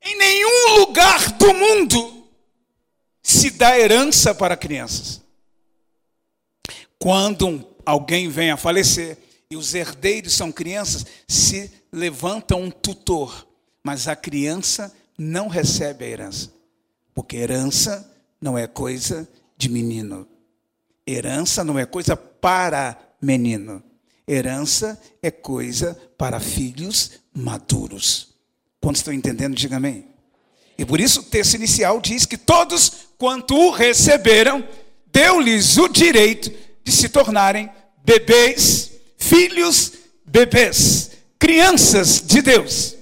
Em 0.02 0.18
nenhum 0.18 0.80
lugar 0.80 1.34
do 1.34 1.54
mundo 1.54 2.26
se 3.22 3.52
dá 3.52 3.78
herança 3.78 4.34
para 4.34 4.56
crianças. 4.56 5.22
Quando 6.98 7.68
alguém 7.86 8.30
vem 8.30 8.50
a 8.50 8.56
falecer 8.56 9.18
e 9.50 9.58
os 9.58 9.76
herdeiros 9.76 10.34
são 10.34 10.50
crianças, 10.50 11.06
se 11.28 11.70
levanta 11.92 12.56
um 12.56 12.72
tutor 12.72 13.46
mas 13.84 14.08
a 14.08 14.16
criança 14.16 14.96
não 15.18 15.48
recebe 15.48 16.06
a 16.06 16.08
herança, 16.08 16.54
porque 17.16 17.36
herança 17.36 18.10
não 18.40 18.58
é 18.58 18.68
coisa 18.68 19.28
de 19.58 19.70
menino. 19.70 20.28
Herança 21.06 21.64
não 21.64 21.80
é 21.80 21.86
coisa 21.86 22.16
para 22.42 22.98
menino. 23.22 23.84
Herança 24.28 25.00
é 25.22 25.30
coisa 25.30 25.98
para 26.18 26.40
filhos 26.40 27.12
maduros. 27.34 28.36
Quando 28.82 28.96
estão 28.96 29.14
entendendo, 29.14 29.56
diga 29.56 29.78
amém. 29.78 30.08
E 30.78 30.86
por 30.86 31.00
isso 31.00 31.20
o 31.20 31.24
texto 31.24 31.54
inicial 31.54 32.02
diz 32.02 32.26
que 32.26 32.38
todos 32.38 33.10
quanto 33.18 33.56
o 33.56 33.70
receberam, 33.70 34.68
deu-lhes 35.14 35.78
o 35.78 35.88
direito 35.88 36.52
de 36.84 36.92
se 36.92 37.08
tornarem 37.08 37.70
bebês, 38.04 38.92
filhos, 39.16 39.94
bebês, 40.26 41.12
crianças 41.38 42.20
de 42.26 42.42
Deus. 42.42 42.96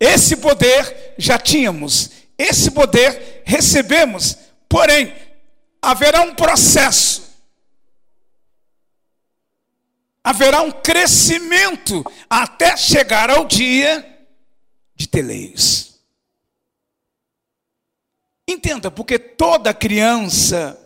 Esse 0.00 0.36
poder 0.36 1.14
já 1.18 1.38
tínhamos, 1.38 2.10
esse 2.38 2.70
poder 2.70 3.42
recebemos, 3.44 4.38
porém, 4.68 5.12
haverá 5.82 6.22
um 6.22 6.34
processo, 6.34 7.27
haverá 10.28 10.60
um 10.60 10.70
crescimento 10.70 12.04
até 12.28 12.76
chegar 12.76 13.30
ao 13.30 13.46
dia 13.46 14.26
de 14.94 15.08
teleios. 15.08 16.02
Entenda, 18.46 18.90
porque 18.90 19.18
toda 19.18 19.72
criança, 19.72 20.78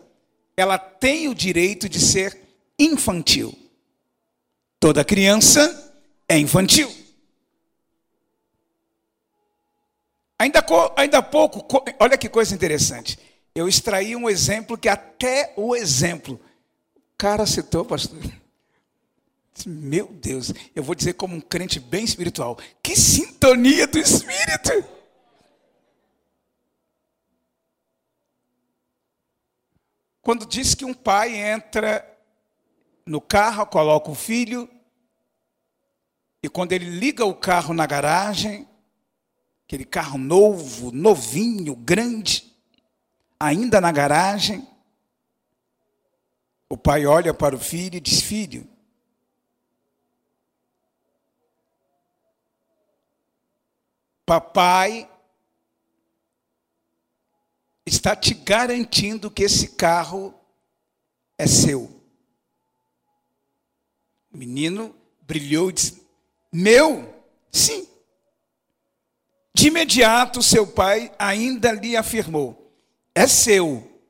ela 0.55 0.77
tem 0.77 1.27
o 1.27 1.35
direito 1.35 1.89
de 1.89 1.99
ser 1.99 2.39
infantil. 2.79 3.53
Toda 4.79 5.03
criança 5.03 5.93
é 6.29 6.37
infantil. 6.37 6.89
Ainda, 10.39 10.65
ainda 10.95 11.17
há 11.17 11.21
pouco, 11.21 11.67
olha 11.99 12.17
que 12.17 12.29
coisa 12.29 12.55
interessante. 12.55 13.19
Eu 13.53 13.67
extraí 13.67 14.15
um 14.15 14.29
exemplo 14.29 14.77
que 14.77 14.87
até 14.87 15.53
o 15.57 15.75
exemplo. 15.75 16.39
O 16.95 17.17
cara 17.17 17.45
citou, 17.45 17.83
pastor. 17.83 18.21
Meu 19.65 20.07
Deus, 20.07 20.51
eu 20.75 20.83
vou 20.83 20.95
dizer 20.95 21.13
como 21.13 21.35
um 21.35 21.41
crente 21.41 21.79
bem 21.79 22.03
espiritual: 22.03 22.57
que 22.81 22.95
sintonia 22.95 23.87
do 23.87 23.97
Espírito! 23.97 24.71
Quando 30.21 30.45
diz 30.45 30.73
que 30.73 30.85
um 30.85 30.93
pai 30.93 31.35
entra 31.35 32.09
no 33.05 33.19
carro, 33.19 33.65
coloca 33.65 34.09
o 34.09 34.15
filho, 34.15 34.69
e 36.41 36.49
quando 36.49 36.71
ele 36.71 36.85
liga 36.85 37.25
o 37.25 37.35
carro 37.35 37.73
na 37.73 37.85
garagem, 37.85 38.67
aquele 39.65 39.85
carro 39.85 40.17
novo, 40.17 40.91
novinho, 40.91 41.75
grande, 41.75 42.53
ainda 43.39 43.79
na 43.81 43.91
garagem, 43.91 44.67
o 46.69 46.77
pai 46.77 47.05
olha 47.05 47.33
para 47.33 47.55
o 47.55 47.59
filho 47.59 47.97
e 47.97 48.01
diz: 48.01 48.21
Filho, 48.21 48.67
papai 54.25 55.09
está 57.85 58.15
te 58.15 58.33
garantindo 58.33 59.29
que 59.29 59.43
esse 59.43 59.69
carro 59.69 60.33
é 61.37 61.47
seu. 61.47 62.01
O 64.31 64.37
menino 64.37 64.95
brilhou 65.21 65.69
e 65.69 65.73
disse: 65.73 66.01
Meu? 66.51 67.13
Sim. 67.51 67.87
De 69.53 69.67
imediato, 69.67 70.41
seu 70.41 70.65
pai 70.65 71.13
ainda 71.19 71.71
lhe 71.71 71.95
afirmou: 71.95 72.73
É 73.13 73.27
seu, 73.27 74.01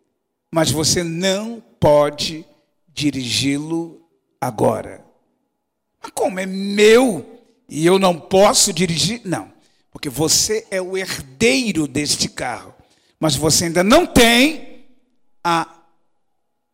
mas 0.51 0.71
você 0.71 1.03
não 1.03 1.61
pode 1.79 2.45
dirigi-lo 2.87 4.09
agora. 4.39 5.03
Mas 6.01 6.11
como 6.11 6.39
é 6.39 6.45
meu 6.45 7.41
e 7.67 7.85
eu 7.85 7.97
não 7.99 8.19
posso 8.19 8.71
dirigir? 8.71 9.21
Não, 9.25 9.52
porque 10.03 10.09
você 10.09 10.67
é 10.69 10.81
o 10.81 10.97
herdeiro 10.97 11.87
deste 11.87 12.27
carro 12.27 12.75
mas 13.17 13.37
você 13.37 13.63
ainda 13.65 13.85
não 13.85 14.05
tem 14.05 14.85
a 15.41 15.65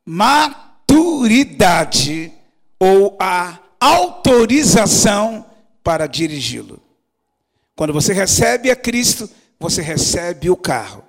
maturidade 0.04 2.34
ou 2.80 3.16
a 3.20 3.60
autorização 3.80 5.46
para 5.84 6.08
dirigi-lo. 6.08 6.82
Quando 7.76 7.94
você 7.94 8.14
recebe 8.14 8.72
a 8.72 8.76
Cristo, 8.76 9.30
você 9.60 9.84
recebe 9.84 10.50
o 10.50 10.58
carro. 10.58 11.06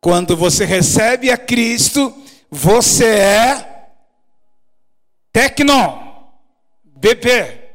Quando 0.00 0.36
você 0.36 0.64
recebe 0.64 1.32
a 1.32 1.36
Cristo, 1.36 2.16
você 2.48 3.06
é 3.06 3.88
tecno, 5.32 6.30
bebê, 6.84 7.72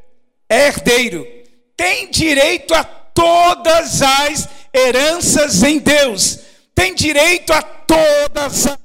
é 0.47 0.67
herdeiro, 0.67 1.35
tem 1.75 2.09
direito 2.09 2.73
a 2.73 2.83
todas 2.83 4.01
as 4.01 4.49
heranças 4.73 5.63
em 5.63 5.79
Deus, 5.79 6.39
tem 6.73 6.93
direito 6.93 7.51
a 7.53 7.61
todas 7.61 8.67
as. 8.67 8.79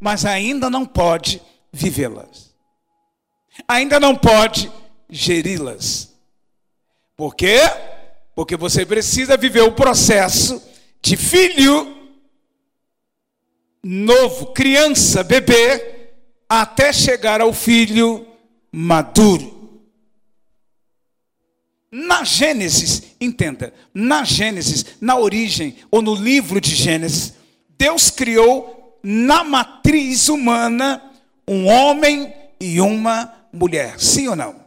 Mas 0.00 0.24
ainda 0.24 0.68
não 0.68 0.84
pode 0.84 1.40
vivê-las. 1.72 2.52
Ainda 3.68 4.00
não 4.00 4.16
pode 4.16 4.70
geri-las. 5.08 6.12
Por 7.16 7.36
quê? 7.36 7.60
Porque 8.34 8.56
você 8.56 8.84
precisa 8.84 9.36
viver 9.36 9.60
o 9.60 9.72
processo 9.72 10.60
de 11.00 11.16
filho 11.16 12.02
novo, 13.82 14.52
criança, 14.52 15.22
bebê, 15.22 16.10
até 16.48 16.92
chegar 16.92 17.40
ao 17.40 17.52
filho 17.52 18.26
maduro. 18.72 19.60
Na 21.90 22.24
Gênesis, 22.24 23.02
entenda, 23.20 23.74
na 23.92 24.24
Gênesis, 24.24 24.86
na 24.98 25.18
origem 25.18 25.76
ou 25.90 26.00
no 26.00 26.14
livro 26.14 26.58
de 26.58 26.74
Gênesis, 26.74 27.34
Deus 27.76 28.08
criou 28.08 28.98
na 29.02 29.44
matriz 29.44 30.28
humana 30.30 31.02
um 31.46 31.66
homem 31.66 32.32
e 32.58 32.80
uma 32.80 33.30
mulher. 33.52 34.00
Sim 34.00 34.28
ou 34.28 34.36
não? 34.36 34.62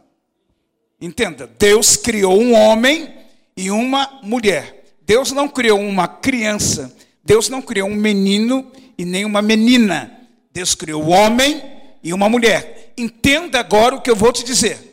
Entenda, 1.00 1.50
Deus 1.58 1.96
criou 1.96 2.40
um 2.40 2.54
homem 2.54 3.12
e 3.56 3.70
uma 3.70 4.20
mulher. 4.22 4.84
Deus 5.04 5.32
não 5.32 5.48
criou 5.48 5.80
uma 5.80 6.06
criança, 6.06 6.94
Deus 7.24 7.48
não 7.48 7.60
criou 7.60 7.88
um 7.88 7.94
menino 7.94 8.70
e 8.96 9.04
nem 9.04 9.24
uma 9.24 9.42
menina. 9.42 10.12
Deus 10.52 10.74
criou 10.74 11.02
um 11.02 11.10
homem 11.10 11.62
e 12.02 12.12
uma 12.12 12.28
mulher. 12.28 12.85
Entenda 12.96 13.60
agora 13.60 13.94
o 13.94 14.00
que 14.00 14.10
eu 14.10 14.16
vou 14.16 14.32
te 14.32 14.42
dizer. 14.42 14.86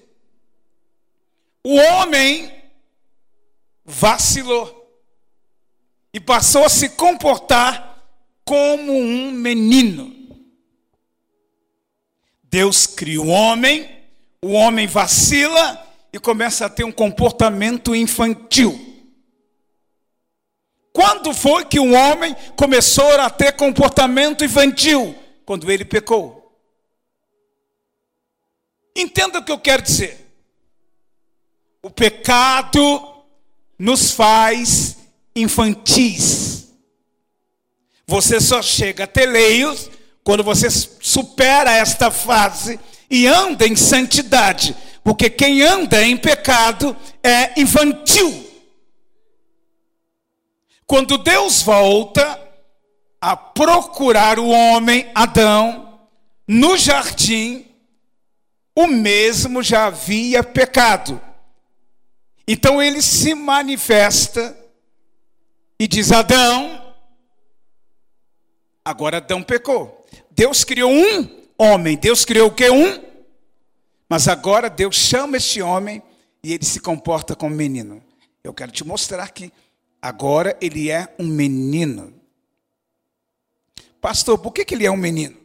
O 1.64 1.76
homem 1.76 2.52
vacilou 3.86 4.84
e 6.14 6.20
passou 6.20 6.66
a 6.66 6.70
se 6.70 6.90
comportar 6.90 8.04
como 8.44 8.92
um 8.92 9.32
menino. 9.32 10.14
Deus 12.44 12.86
cria 12.86 13.22
o 13.22 13.28
homem, 13.28 13.90
o 14.42 14.52
homem 14.52 14.86
vacila 14.86 15.82
e 16.12 16.20
começa 16.20 16.66
a 16.66 16.70
ter 16.70 16.84
um 16.84 16.92
comportamento 16.92 17.96
infantil. 17.96 18.94
Quando 20.92 21.34
foi 21.34 21.66
que 21.66 21.80
um 21.80 21.96
homem 21.96 22.36
começou 22.56 23.20
a 23.20 23.30
ter 23.30 23.54
comportamento 23.54 24.46
infantil? 24.46 25.16
Quando 25.44 25.72
ele 25.72 25.84
pecou. 25.84 26.43
Entenda 28.96 29.40
o 29.40 29.44
que 29.44 29.52
eu 29.52 29.60
quero 29.60 29.82
dizer. 29.82 30.20
O 31.82 31.90
pecado 31.90 33.24
nos 33.78 34.12
faz 34.12 34.98
infantis. 35.36 36.72
Você 38.06 38.40
só 38.40 38.62
chega 38.62 39.06
a 39.06 39.08
ter 39.08 39.26
leios 39.26 39.90
quando 40.24 40.44
você 40.44 40.70
supera 40.70 41.72
esta 41.72 42.12
fase 42.12 42.80
e 43.10 43.28
anda 43.28 43.68
em 43.68 43.76
santidade. 43.76 44.76
Porque 45.04 45.30
quem 45.30 45.62
anda 45.62 46.02
em 46.02 46.16
pecado 46.16 46.96
é 47.22 47.60
infantil. 47.60 48.52
Quando 50.86 51.18
Deus 51.18 51.62
volta 51.62 52.40
a 53.20 53.36
procurar 53.36 54.38
o 54.38 54.48
homem, 54.48 55.10
Adão, 55.16 56.00
no 56.48 56.78
jardim, 56.78 57.66
o 58.76 58.88
mesmo 58.88 59.62
já 59.62 59.86
havia 59.86 60.44
pecado. 60.44 61.22
Então 62.48 62.82
ele 62.82 63.02
se 63.02 63.34
manifesta 63.34 64.58
e 65.80 65.88
diz: 65.88 66.12
Adão, 66.12 66.94
agora 68.84 69.18
Adão 69.18 69.42
pecou. 69.42 70.06
Deus 70.32 70.64
criou 70.64 70.92
um 70.92 71.44
homem, 71.58 71.98
Deus 71.98 72.26
criou 72.26 72.48
o 72.50 72.54
que? 72.54 72.70
Um. 72.70 73.04
Mas 74.10 74.28
agora 74.28 74.70
Deus 74.70 74.96
chama 74.96 75.38
este 75.38 75.62
homem 75.62 76.02
e 76.44 76.54
ele 76.54 76.66
se 76.66 76.80
comporta 76.80 77.36
como 77.36 77.56
menino. 77.56 78.04
Eu 78.44 78.54
quero 78.54 78.72
te 78.72 78.84
mostrar 78.84 79.30
que 79.32 79.52
agora 80.02 80.58
ele 80.60 80.92
é 80.92 81.14
um 81.18 81.26
menino. 81.26 82.14
Pastor, 84.02 84.38
por 84.38 84.52
que, 84.52 84.66
que 84.66 84.76
ele 84.76 84.86
é 84.86 84.92
um 84.92 84.98
menino? 84.98 85.38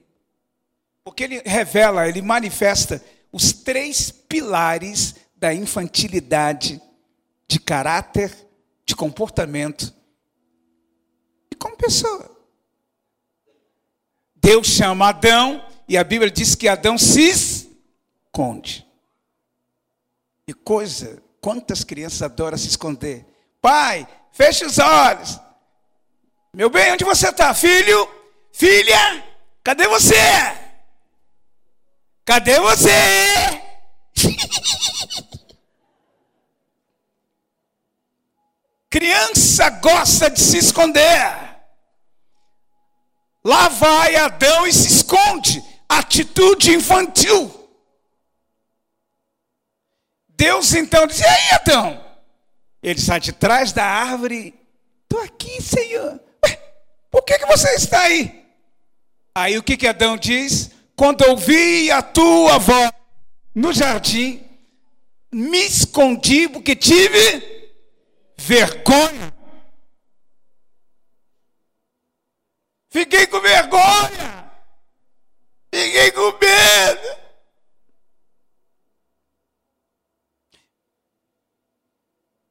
Porque 1.04 1.22
ele 1.22 1.40
revela, 1.46 2.08
ele 2.08 2.20
manifesta 2.20 3.02
os 3.32 3.52
três 3.52 4.10
pilares 4.10 5.14
da 5.36 5.54
infantilidade 5.54 6.80
de 7.46 7.58
caráter, 7.58 8.34
de 8.84 8.94
comportamento 8.96 9.94
e 11.50 11.54
como 11.54 11.76
pessoa. 11.76 12.36
Deus 14.36 14.66
chama 14.66 15.08
Adão 15.08 15.64
e 15.88 15.96
a 15.96 16.04
Bíblia 16.04 16.30
diz 16.30 16.54
que 16.54 16.68
Adão 16.68 16.96
se 16.98 17.28
esconde. 17.28 18.86
E 20.46 20.54
coisa, 20.54 21.22
quantas 21.40 21.84
crianças 21.84 22.22
adoram 22.22 22.56
se 22.56 22.68
esconder? 22.68 23.26
Pai, 23.60 24.08
feche 24.32 24.64
os 24.64 24.78
olhos. 24.78 25.38
Meu 26.54 26.70
bem, 26.70 26.92
onde 26.92 27.04
você 27.04 27.28
está? 27.28 27.52
Filho? 27.52 28.08
Filha? 28.52 29.24
Cadê 29.62 29.86
você? 29.86 30.14
Cadê 32.28 32.60
você? 32.60 32.90
Criança 38.90 39.70
gosta 39.70 40.28
de 40.28 40.38
se 40.38 40.58
esconder. 40.58 41.56
Lá 43.42 43.68
vai 43.68 44.16
Adão 44.16 44.66
e 44.66 44.72
se 44.74 44.88
esconde. 44.88 45.64
Atitude 45.88 46.74
infantil. 46.74 47.50
Deus 50.28 50.74
então 50.74 51.06
diz: 51.06 51.20
E 51.20 51.24
aí, 51.24 51.50
Adão? 51.52 52.04
Ele 52.82 53.00
sai 53.00 53.20
de 53.20 53.32
trás 53.32 53.72
da 53.72 53.86
árvore. 53.86 54.54
Estou 55.04 55.22
aqui, 55.22 55.62
Senhor. 55.62 56.20
Ué, 56.44 56.56
por 57.10 57.22
que, 57.22 57.38
que 57.38 57.46
você 57.46 57.70
está 57.74 58.02
aí? 58.02 58.46
Aí 59.34 59.56
o 59.56 59.62
que, 59.62 59.78
que 59.78 59.86
Adão 59.86 60.14
diz? 60.14 60.76
Quando 60.98 61.22
ouvi 61.28 61.92
a 61.92 62.02
tua 62.02 62.58
voz 62.58 62.90
no 63.54 63.72
jardim, 63.72 64.44
me 65.32 65.58
escondi 65.58 66.48
porque 66.48 66.74
tive 66.74 67.70
vergonha. 68.36 69.32
Fiquei 72.90 73.28
com 73.28 73.40
vergonha. 73.40 74.50
Fiquei 75.72 76.10
com 76.10 76.36
medo. 76.36 77.18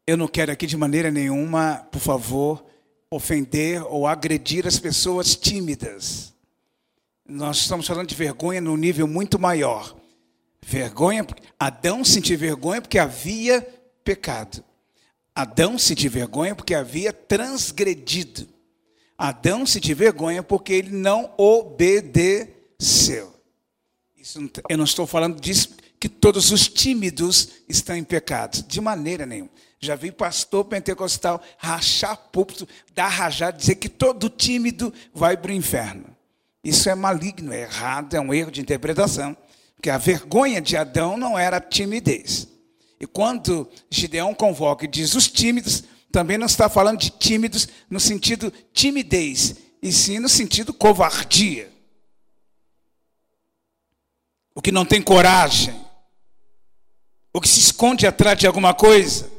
Eu 0.08 0.16
não 0.16 0.30
quero 0.30 0.54
aqui 0.54 0.66
de 0.66 0.78
maneira 0.78 1.12
nenhuma, 1.12 1.86
por 1.92 2.00
favor, 2.00 2.66
ofender 3.12 3.84
ou 3.84 4.08
agredir 4.08 4.66
as 4.66 4.80
pessoas 4.80 5.36
tímidas. 5.36 6.37
Nós 7.28 7.58
estamos 7.58 7.86
falando 7.86 8.08
de 8.08 8.16
vergonha 8.16 8.62
num 8.62 8.78
nível 8.78 9.06
muito 9.06 9.38
maior. 9.38 9.96
Vergonha, 10.66 11.28
Adão 11.60 12.04
sentiu 12.06 12.38
vergonha 12.38 12.82
porque 12.82 12.98
havia 12.98 13.62
pecado. 14.04 14.64
Adão 15.36 15.78
sentiu 15.78 16.10
vergonha 16.10 16.56
porque 16.56 16.74
havia 16.74 17.12
transgredido. 17.12 18.48
Adão 19.18 19.66
sentiu 19.66 19.96
vergonha 19.96 20.42
porque 20.42 20.72
ele 20.72 20.92
não 20.92 21.34
obedeceu. 21.38 23.34
Isso, 24.16 24.40
eu 24.70 24.78
não 24.78 24.86
estou 24.86 25.06
falando 25.06 25.40
disso 25.40 25.76
que 26.00 26.08
todos 26.08 26.52
os 26.52 26.68
tímidos 26.68 27.50
estão 27.68 27.96
em 27.96 28.04
pecado, 28.04 28.64
de 28.64 28.80
maneira 28.80 29.26
nenhuma. 29.26 29.52
Já 29.80 29.96
vi 29.96 30.12
pastor 30.12 30.66
pentecostal 30.66 31.42
rachar 31.58 32.18
púlpito, 32.32 32.68
dar 32.94 33.10
rajada, 33.10 33.58
dizer 33.58 33.76
que 33.76 33.90
todo 33.90 34.30
tímido 34.30 34.94
vai 35.14 35.36
para 35.36 35.52
o 35.52 35.56
inferno. 35.56 36.17
Isso 36.68 36.90
é 36.90 36.96
maligno, 36.96 37.54
é 37.54 37.62
errado, 37.62 38.14
é 38.14 38.20
um 38.20 38.34
erro 38.34 38.52
de 38.52 38.60
interpretação. 38.60 39.38
Porque 39.74 39.90
a 39.90 39.98
vergonha 39.98 40.60
de 40.60 40.76
Adão 40.76 41.16
não 41.16 41.40
era 41.40 41.62
timidez. 41.62 42.46
E 43.00 43.08
quando 43.08 43.72
Gideão 43.90 44.34
convoca 44.34 44.84
e 44.84 44.88
diz 44.90 45.16
os 45.16 45.30
tímidos, 45.30 45.86
também 46.12 46.38
não 46.38 46.46
está 46.46 46.68
falando 46.68 47.00
de 47.00 47.10
tímidos 47.10 47.70
no 47.90 48.02
sentido 48.02 48.52
timidez, 48.74 49.56
e 49.82 49.94
sim 49.94 50.20
no 50.20 50.28
sentido 50.28 50.74
covardia. 50.74 51.72
O 54.54 54.62
que 54.62 54.72
não 54.74 54.84
tem 54.84 55.02
coragem, 55.02 55.74
o 57.32 57.40
que 57.40 57.48
se 57.48 57.62
esconde 57.62 58.06
atrás 58.06 58.38
de 58.38 58.46
alguma 58.46 58.74
coisa. 58.74 59.32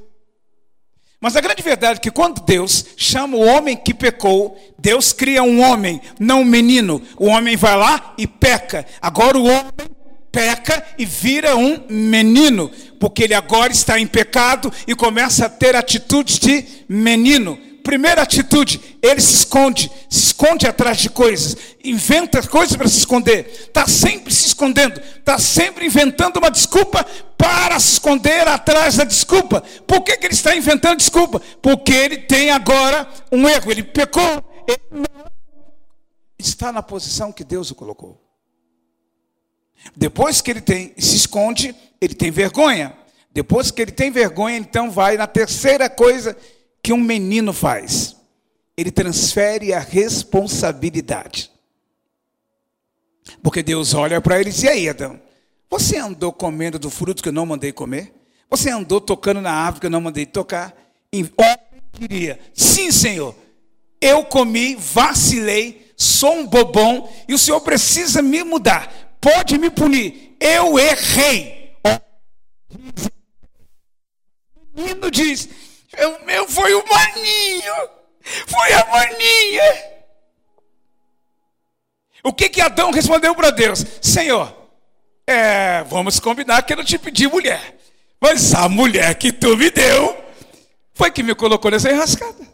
Mas 1.20 1.34
a 1.34 1.40
grande 1.40 1.62
verdade 1.62 1.98
é 1.98 2.00
que 2.00 2.12
quando 2.12 2.40
Deus 2.42 2.84
chama 2.96 3.36
o 3.36 3.44
homem 3.44 3.76
que 3.76 3.92
pecou, 3.92 4.56
Deus 4.78 5.12
cria 5.12 5.42
um 5.42 5.60
homem, 5.60 6.00
não 6.18 6.42
um 6.42 6.44
menino. 6.44 7.02
O 7.16 7.26
homem 7.26 7.56
vai 7.56 7.76
lá 7.76 8.14
e 8.16 8.26
peca. 8.26 8.86
Agora 9.02 9.36
o 9.36 9.44
homem 9.44 9.72
peca 10.30 10.84
e 10.96 11.04
vira 11.04 11.56
um 11.56 11.82
menino, 11.88 12.70
porque 13.00 13.24
ele 13.24 13.34
agora 13.34 13.72
está 13.72 13.98
em 13.98 14.06
pecado 14.06 14.72
e 14.86 14.94
começa 14.94 15.46
a 15.46 15.50
ter 15.50 15.74
atitudes 15.74 16.38
de 16.38 16.64
menino. 16.88 17.58
Primeira 17.82 18.22
atitude, 18.22 18.80
ele 19.02 19.20
se 19.20 19.34
esconde, 19.34 19.90
se 20.10 20.26
esconde 20.26 20.66
atrás 20.66 20.98
de 20.98 21.08
coisas, 21.08 21.56
inventa 21.82 22.46
coisas 22.46 22.76
para 22.76 22.86
se 22.86 22.98
esconder, 22.98 23.50
está 23.66 23.88
sempre 23.88 24.32
se 24.32 24.46
escondendo, 24.48 25.00
está 25.00 25.38
sempre 25.38 25.86
inventando 25.86 26.36
uma 26.36 26.50
desculpa 26.50 27.04
para 27.38 27.78
se 27.78 27.92
esconder 27.92 28.48
atrás 28.48 28.96
da 28.96 29.04
desculpa. 29.04 29.62
Por 29.86 30.02
que, 30.02 30.16
que 30.16 30.26
ele 30.26 30.34
está 30.34 30.56
inventando 30.56 30.98
desculpa? 30.98 31.40
Porque 31.62 31.92
ele 31.92 32.18
tem 32.18 32.50
agora 32.50 33.08
um 33.30 33.48
erro, 33.48 33.70
ele 33.70 33.84
pecou, 33.84 34.44
ele 34.66 34.82
não 34.90 35.30
está 36.36 36.72
na 36.72 36.82
posição 36.82 37.32
que 37.32 37.44
Deus 37.44 37.70
o 37.70 37.76
colocou. 37.76 38.20
Depois 39.96 40.40
que 40.40 40.50
ele 40.50 40.60
tem, 40.60 40.92
se 40.98 41.16
esconde, 41.16 41.74
ele 42.00 42.14
tem 42.14 42.32
vergonha. 42.32 42.96
Depois 43.32 43.70
que 43.70 43.80
ele 43.80 43.92
tem 43.92 44.10
vergonha, 44.10 44.56
então 44.56 44.90
vai 44.90 45.16
na 45.16 45.26
terceira 45.26 45.88
coisa 45.88 46.36
que 46.82 46.92
um 46.92 47.00
menino 47.00 47.52
faz? 47.52 48.16
Ele 48.76 48.90
transfere 48.90 49.72
a 49.72 49.78
responsabilidade. 49.78 51.50
Porque 53.42 53.62
Deus 53.62 53.94
olha 53.94 54.20
para 54.20 54.40
ele 54.40 54.50
e 54.50 54.52
diz: 54.52 54.62
E 54.64 54.68
aí, 54.68 54.88
Adão? 54.88 55.20
Você 55.70 55.96
andou 55.96 56.32
comendo 56.32 56.78
do 56.78 56.90
fruto 56.90 57.22
que 57.22 57.28
eu 57.28 57.32
não 57.32 57.46
mandei 57.46 57.72
comer? 57.72 58.14
Você 58.50 58.70
andou 58.70 59.00
tocando 59.00 59.40
na 59.40 59.52
árvore 59.52 59.80
que 59.80 59.86
eu 59.86 59.90
não 59.90 60.00
mandei 60.00 60.24
tocar? 60.24 60.74
E 61.12 61.22
homem 61.36 61.82
diria: 61.92 62.40
Sim, 62.54 62.90
Senhor. 62.90 63.34
Eu 64.00 64.24
comi, 64.24 64.76
vacilei, 64.76 65.92
sou 65.96 66.32
um 66.32 66.46
bobão 66.46 67.08
e 67.26 67.34
o 67.34 67.38
Senhor 67.38 67.60
precisa 67.60 68.22
me 68.22 68.44
mudar. 68.44 69.16
Pode 69.20 69.58
me 69.58 69.70
punir. 69.70 70.36
Eu 70.40 70.78
errei. 70.78 71.76
O 74.54 74.80
menino 74.80 75.10
diz: 75.10 75.48
o 75.98 76.24
meu 76.24 76.48
foi 76.48 76.74
o 76.74 76.84
maninho. 76.86 77.74
Foi 78.46 78.72
a 78.72 78.86
maninha. 78.86 79.98
O 82.22 82.32
que 82.32 82.48
que 82.48 82.60
Adão 82.60 82.90
respondeu 82.90 83.34
para 83.34 83.50
Deus? 83.50 83.84
Senhor, 84.00 84.54
é, 85.28 85.84
vamos 85.84 86.18
combinar 86.18 86.62
que 86.62 86.72
eu 86.72 86.78
não 86.78 86.84
te 86.84 86.98
pedi 86.98 87.28
mulher. 87.28 87.78
Mas 88.18 88.54
a 88.54 88.66
mulher 88.66 89.14
que 89.14 89.30
tu 89.30 89.56
me 89.58 89.70
deu 89.70 90.16
foi 90.94 91.10
que 91.10 91.22
me 91.22 91.34
colocou 91.34 91.70
nessa 91.70 91.90
enrascada. 91.90 92.48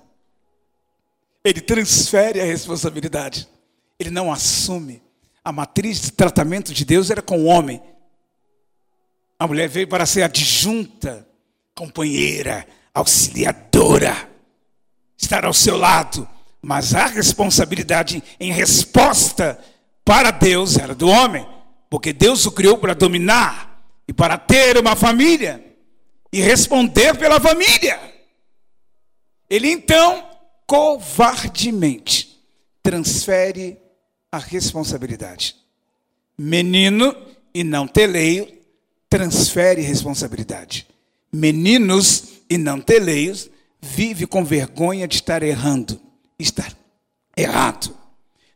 Ele 1.45 1.61
transfere 1.61 2.41
a 2.41 2.45
responsabilidade. 2.45 3.49
Ele 3.97 4.11
não 4.11 4.33
assume. 4.33 5.01
A 5.45 5.53
matriz 5.53 6.01
de 6.01 6.11
tratamento 6.11 6.75
de 6.75 6.85
Deus 6.85 7.11
era 7.11 7.23
com 7.23 7.39
o 7.43 7.45
homem. 7.45 7.81
A 9.39 9.47
mulher 9.47 9.69
veio 9.69 9.87
para 9.87 10.05
ser 10.05 10.23
adjunta, 10.23 11.27
companheira, 11.77 12.67
auxiliadora, 12.93 14.29
estar 15.17 15.45
ao 15.45 15.55
seu 15.55 15.77
lado, 15.77 16.29
mas 16.61 16.95
a 16.95 17.07
responsabilidade 17.07 18.23
em 18.41 18.53
resposta 18.53 19.59
para 20.05 20.31
Deus 20.31 20.77
era 20.77 20.95
do 20.95 21.09
homem, 21.09 21.47
porque 21.95 22.13
Deus 22.13 22.45
o 22.45 22.51
criou 22.51 22.77
para 22.77 22.93
dominar 22.93 23.81
e 24.09 24.13
para 24.13 24.37
ter 24.37 24.77
uma 24.77 24.97
família 24.97 25.65
e 26.33 26.41
responder 26.41 27.17
pela 27.17 27.39
família. 27.39 28.01
Ele 29.49 29.71
então 29.71 30.29
covardemente 30.67 32.37
transfere 32.83 33.79
a 34.33 34.39
responsabilidade. 34.39 35.55
Menino 36.37 37.15
e 37.55 37.63
não 37.63 37.87
teleio 37.87 38.53
transfere 39.09 39.81
responsabilidade. 39.81 40.89
Meninos 41.33 42.41
e 42.51 42.59
não 42.59 42.81
teleios, 42.81 43.49
vive 43.81 44.27
com 44.27 44.45
vergonha 44.45 45.07
de 45.07 45.15
estar 45.15 45.45
errando, 45.45 46.01
estar 46.41 46.77
errado. 47.37 47.97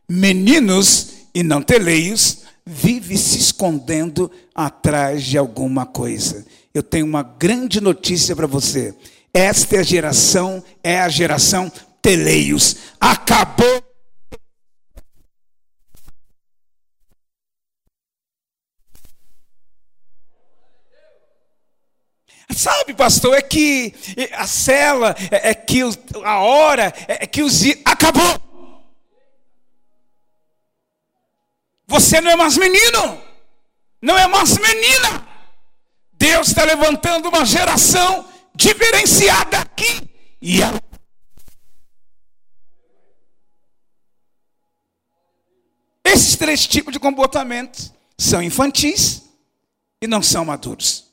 Meninos 0.09 1.13
e 1.33 1.41
não 1.41 1.61
teleios, 1.61 2.48
vive 2.69 3.17
se 3.17 3.39
escondendo 3.39 4.29
atrás 4.53 5.23
de 5.23 5.39
alguma 5.39 5.87
coisa. 5.87 6.45
Eu 6.71 6.83
tenho 6.83 7.05
uma 7.05 7.23
grande 7.23 7.81
notícia 7.81 8.35
para 8.35 8.45
você. 8.45 8.93
Esta 9.33 9.77
é 9.77 9.83
geração, 9.83 10.63
é 10.83 10.99
a 10.99 11.09
geração 11.09 11.71
teleios. 11.99 12.75
Acabou 12.99 13.83
Sabe, 22.51 22.93
pastor, 22.93 23.35
é 23.35 23.41
que 23.41 23.93
a 24.33 24.45
cela, 24.45 25.15
é, 25.31 25.51
é 25.51 25.53
que 25.53 25.81
a 26.25 26.39
hora, 26.39 26.93
é, 27.07 27.23
é 27.23 27.27
que 27.27 27.41
os. 27.41 27.61
Acabou! 27.85 28.48
Você 31.89 32.21
não 32.21 32.29
é 32.29 32.35
mais 32.35 32.55
menino, 32.55 33.19
não 33.99 34.15
é 34.15 34.27
mais 34.27 34.55
menina. 34.59 35.27
Deus 36.13 36.49
está 36.49 36.63
levantando 36.63 37.29
uma 37.29 37.43
geração 37.43 38.29
diferenciada 38.53 39.57
aqui. 39.57 40.07
E 40.39 40.61
ela. 40.61 40.79
Esses 46.05 46.35
três 46.35 46.67
tipos 46.67 46.93
de 46.93 46.99
comportamento 46.99 47.91
são 48.15 48.43
infantis 48.43 49.23
e 49.99 50.05
não 50.05 50.21
são 50.21 50.45
maduros. 50.45 51.05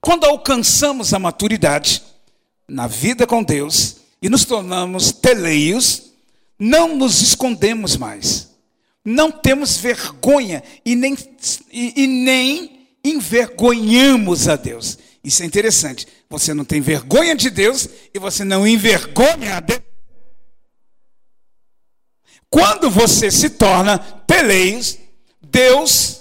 Quando 0.00 0.24
alcançamos 0.24 1.12
a 1.12 1.18
maturidade 1.18 2.02
na 2.66 2.86
vida 2.86 3.26
com 3.26 3.44
Deus 3.44 3.98
e 4.22 4.30
nos 4.30 4.46
tornamos 4.46 5.12
teleios, 5.12 6.12
não 6.58 6.96
nos 6.96 7.20
escondemos 7.20 7.94
mais. 7.98 8.51
Não 9.04 9.30
temos 9.30 9.76
vergonha 9.76 10.62
e 10.84 10.94
nem, 10.94 11.16
e, 11.70 12.04
e 12.04 12.06
nem 12.06 12.88
envergonhamos 13.04 14.48
a 14.48 14.56
Deus. 14.56 14.98
Isso 15.24 15.42
é 15.42 15.46
interessante. 15.46 16.06
Você 16.28 16.52
não 16.54 16.64
tem 16.64 16.80
vergonha 16.80 17.34
de 17.34 17.50
Deus 17.50 17.88
e 18.12 18.18
você 18.18 18.44
não 18.44 18.66
envergonha 18.66 19.56
a 19.56 19.60
Deus. 19.60 19.80
Quando 22.48 22.90
você 22.90 23.30
se 23.30 23.50
torna 23.50 23.98
teleios, 23.98 24.98
Deus 25.40 26.20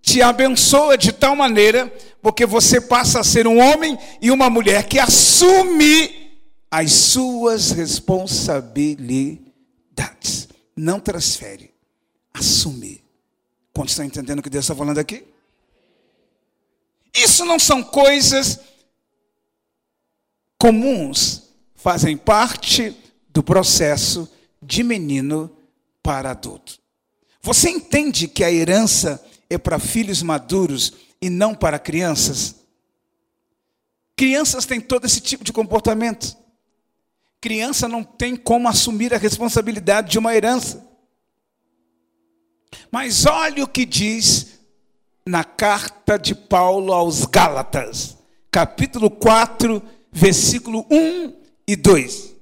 te 0.00 0.22
abençoa 0.22 0.98
de 0.98 1.12
tal 1.12 1.36
maneira, 1.36 1.92
porque 2.20 2.46
você 2.46 2.80
passa 2.80 3.20
a 3.20 3.24
ser 3.24 3.46
um 3.46 3.58
homem 3.58 3.96
e 4.20 4.30
uma 4.30 4.50
mulher 4.50 4.88
que 4.88 4.98
assume 4.98 6.32
as 6.70 6.92
suas 6.92 7.70
responsabilidades. 7.70 10.48
Não 10.76 10.98
transfere, 10.98 11.71
assume. 12.32 13.02
Quantos 13.72 13.92
estão 13.92 14.04
entendendo 14.04 14.40
o 14.40 14.42
que 14.42 14.50
Deus 14.50 14.64
está 14.64 14.74
falando 14.74 14.98
aqui? 14.98 15.24
Isso 17.14 17.44
não 17.44 17.58
são 17.58 17.82
coisas 17.82 18.58
comuns, 20.58 21.42
fazem 21.74 22.16
parte 22.16 22.96
do 23.28 23.42
processo 23.42 24.28
de 24.62 24.82
menino 24.82 25.50
para 26.02 26.30
adulto. 26.30 26.78
Você 27.42 27.68
entende 27.68 28.28
que 28.28 28.44
a 28.44 28.52
herança 28.52 29.22
é 29.50 29.58
para 29.58 29.78
filhos 29.78 30.22
maduros 30.22 30.92
e 31.20 31.28
não 31.28 31.54
para 31.54 31.78
crianças? 31.78 32.54
Crianças 34.16 34.64
têm 34.64 34.80
todo 34.80 35.04
esse 35.04 35.20
tipo 35.20 35.42
de 35.42 35.52
comportamento. 35.52 36.36
Criança 37.40 37.88
não 37.88 38.04
tem 38.04 38.36
como 38.36 38.68
assumir 38.68 39.12
a 39.12 39.18
responsabilidade 39.18 40.12
de 40.12 40.18
uma 40.18 40.34
herança. 40.34 40.91
Mas 42.90 43.26
olha 43.26 43.64
o 43.64 43.68
que 43.68 43.84
diz 43.84 44.60
na 45.26 45.44
carta 45.44 46.18
de 46.18 46.34
Paulo 46.34 46.92
aos 46.92 47.24
Gálatas, 47.24 48.16
capítulo 48.50 49.10
4, 49.10 49.82
versículo 50.10 50.86
1 50.90 51.34
e 51.66 51.76
2. 51.76 52.34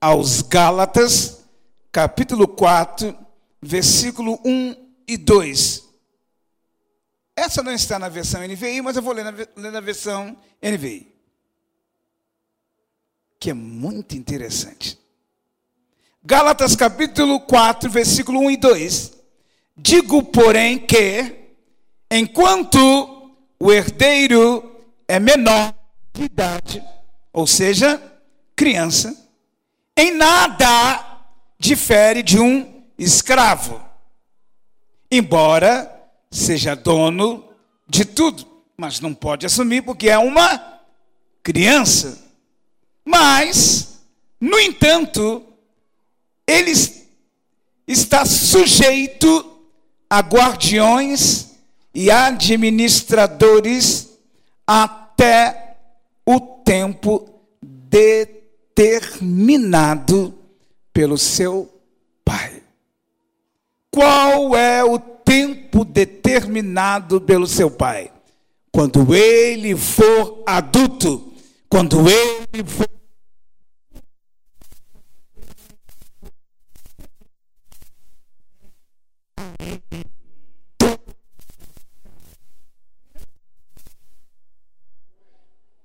Aos 0.00 0.42
Gálatas, 0.42 1.44
capítulo 1.90 2.46
4, 2.46 3.16
versículo 3.60 4.38
1 4.44 4.76
e 5.08 5.16
2. 5.16 5.90
Essa 7.34 7.62
não 7.62 7.72
está 7.72 7.98
na 7.98 8.08
versão 8.08 8.46
NVI, 8.46 8.82
mas 8.82 8.96
eu 8.96 9.02
vou 9.02 9.14
ler 9.14 9.24
na, 9.24 9.30
ler 9.30 9.72
na 9.72 9.80
versão 9.80 10.36
NVI. 10.62 11.10
Que 13.38 13.50
é 13.50 13.54
muito 13.54 14.14
interessante. 14.14 14.99
Gálatas 16.22 16.76
capítulo 16.76 17.40
4, 17.40 17.88
versículo 17.88 18.40
1 18.40 18.50
e 18.50 18.56
2. 18.58 19.12
Digo, 19.74 20.22
porém, 20.22 20.78
que 20.78 21.48
enquanto 22.10 23.32
o 23.58 23.72
herdeiro 23.72 24.82
é 25.08 25.18
menor 25.18 25.74
de 26.12 26.24
idade, 26.24 26.84
ou 27.32 27.46
seja, 27.46 28.00
criança, 28.54 29.16
em 29.96 30.14
nada 30.14 31.22
difere 31.58 32.22
de 32.22 32.38
um 32.38 32.84
escravo, 32.98 33.82
embora 35.10 35.90
seja 36.30 36.76
dono 36.76 37.48
de 37.88 38.04
tudo, 38.04 38.46
mas 38.76 39.00
não 39.00 39.14
pode 39.14 39.46
assumir 39.46 39.82
porque 39.82 40.10
é 40.10 40.18
uma 40.18 40.80
criança. 41.42 42.22
Mas, 43.06 44.02
no 44.38 44.60
entanto, 44.60 45.46
ele 46.50 46.72
está 47.86 48.26
sujeito 48.26 49.46
a 50.08 50.20
guardiões 50.20 51.50
e 51.94 52.10
administradores 52.10 54.08
até 54.66 55.76
o 56.26 56.40
tempo 56.40 57.28
determinado 57.62 60.34
pelo 60.92 61.16
seu 61.16 61.72
pai. 62.24 62.60
Qual 63.90 64.56
é 64.56 64.82
o 64.84 64.98
tempo 64.98 65.84
determinado 65.84 67.20
pelo 67.20 67.46
seu 67.46 67.70
pai? 67.70 68.10
Quando 68.72 69.14
ele 69.14 69.76
for 69.76 70.42
adulto, 70.46 71.32
quando 71.68 72.08
ele 72.08 72.64
for 72.64 72.88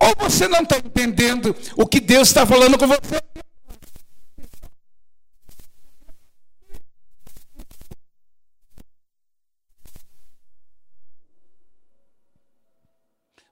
Ou 0.05 0.29
você 0.29 0.47
não 0.47 0.61
está 0.61 0.77
entendendo 0.77 1.55
o 1.75 1.85
que 1.87 1.99
Deus 1.99 2.27
está 2.27 2.45
falando 2.45 2.77
com 2.77 2.87
você? 2.87 3.21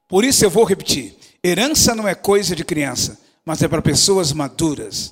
Por 0.07 0.23
isso 0.23 0.45
eu 0.45 0.49
vou 0.51 0.63
repetir: 0.63 1.17
herança 1.43 1.95
não 1.95 2.07
é 2.07 2.13
coisa 2.13 2.55
de 2.55 2.63
criança, 2.63 3.19
mas 3.43 3.63
é 3.63 3.67
para 3.67 3.81
pessoas 3.81 4.31
maduras. 4.31 5.11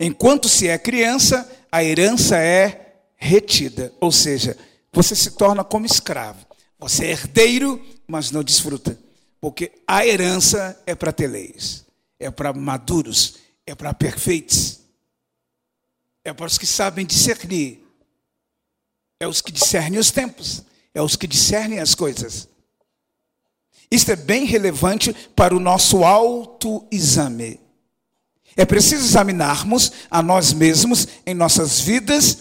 Enquanto 0.00 0.48
se 0.48 0.66
é 0.66 0.76
criança, 0.76 1.48
a 1.70 1.84
herança 1.84 2.36
é 2.36 2.96
retida, 3.14 3.92
ou 4.00 4.10
seja, 4.10 4.58
você 4.92 5.14
se 5.14 5.30
torna 5.30 5.62
como 5.62 5.86
escravo. 5.86 6.44
Você 6.80 7.06
é 7.06 7.10
herdeiro, 7.12 7.80
mas 8.08 8.32
não 8.32 8.42
desfruta. 8.42 9.05
Porque 9.40 9.72
a 9.86 10.06
herança 10.06 10.80
é 10.86 10.94
para 10.94 11.12
teleis, 11.12 11.84
é 12.18 12.30
para 12.30 12.52
maduros, 12.52 13.36
é 13.66 13.74
para 13.74 13.92
perfeitos, 13.92 14.80
é 16.24 16.32
para 16.32 16.46
os 16.46 16.58
que 16.58 16.66
sabem 16.66 17.06
discernir, 17.06 17.84
é 19.20 19.26
os 19.28 19.40
que 19.40 19.52
discernem 19.52 19.98
os 19.98 20.10
tempos, 20.10 20.62
é 20.94 21.00
os 21.00 21.16
que 21.16 21.26
discernem 21.26 21.78
as 21.78 21.94
coisas. 21.94 22.48
Isto 23.90 24.12
é 24.12 24.16
bem 24.16 24.44
relevante 24.44 25.12
para 25.34 25.54
o 25.54 25.60
nosso 25.60 26.04
autoexame. 26.04 27.60
É 28.56 28.64
preciso 28.64 29.04
examinarmos 29.04 29.92
a 30.10 30.22
nós 30.22 30.52
mesmos 30.52 31.06
em 31.26 31.34
nossas 31.34 31.80
vidas 31.80 32.38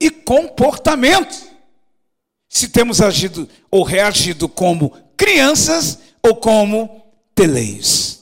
e 0.00 0.10
comportamentos. 0.10 1.44
Se 2.48 2.68
temos 2.68 3.00
agido 3.00 3.48
ou 3.70 3.82
reagido 3.82 4.48
como 4.48 4.90
crianças 5.16 5.98
ou 6.22 6.36
como 6.36 7.02
teleios. 7.34 8.20